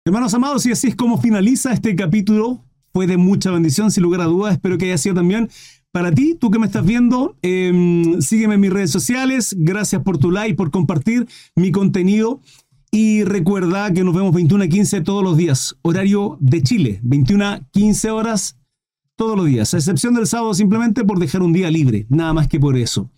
Hermanos 0.05 0.35
amados, 0.35 0.67
y 0.67 0.73
así 0.73 0.89
es 0.89 0.97
como 0.97 1.21
finaliza 1.21 1.73
este 1.73 1.95
capítulo. 1.95 2.65
Fue 2.93 3.07
de 3.07 3.17
mucha 3.17 3.51
bendición, 3.51 3.91
sin 3.91 4.03
lugar 4.03 4.23
a 4.23 4.25
dudas. 4.25 4.55
Espero 4.55 4.77
que 4.77 4.87
haya 4.87 4.99
sido 4.99 5.15
también 5.15 5.49
para 5.93 6.11
ti, 6.11 6.37
tú 6.41 6.51
que 6.51 6.59
me 6.59 6.67
estás 6.67 6.85
viendo, 6.85 7.37
em, 7.43 8.21
sígueme 8.21 8.55
en 8.55 8.61
mis 8.61 8.73
redes 8.73 8.91
sociales. 8.91 9.55
Gracias 9.59 10.03
por 10.03 10.19
tu 10.19 10.31
like, 10.31 10.57
por 10.57 10.71
compartir 10.71 11.29
mi 11.55 11.71
contenido. 11.71 12.41
Y 12.95 13.25
recuerda 13.25 13.91
que 13.91 14.05
nos 14.05 14.15
vemos 14.15 14.35
21 14.35 14.65
a 14.65 14.69
15 14.69 15.01
todos 15.01 15.25
los 15.25 15.39
días. 15.39 15.79
Horario 15.81 16.37
de 16.41 16.63
Chile, 16.63 17.01
21 17.03 17.47
a 17.47 17.61
15 17.71 18.11
horas 18.11 18.59
todos 19.17 19.35
los 19.35 19.47
días. 19.47 19.73
A 19.73 19.79
excepción 19.79 20.13
del 20.13 20.27
sábado, 20.27 20.53
simplemente 20.53 21.03
por 21.03 21.19
dejar 21.19 21.41
un 21.41 21.55
día 21.55 21.71
libre. 21.71 22.05
Nada 22.11 22.35
más 22.35 22.49
que 22.49 22.61
por 22.61 22.77
eso. 22.77 23.11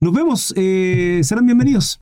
Nos 0.00 0.14
vemos. 0.14 0.54
Eh, 0.56 1.20
serán 1.24 1.44
bienvenidos. 1.44 2.01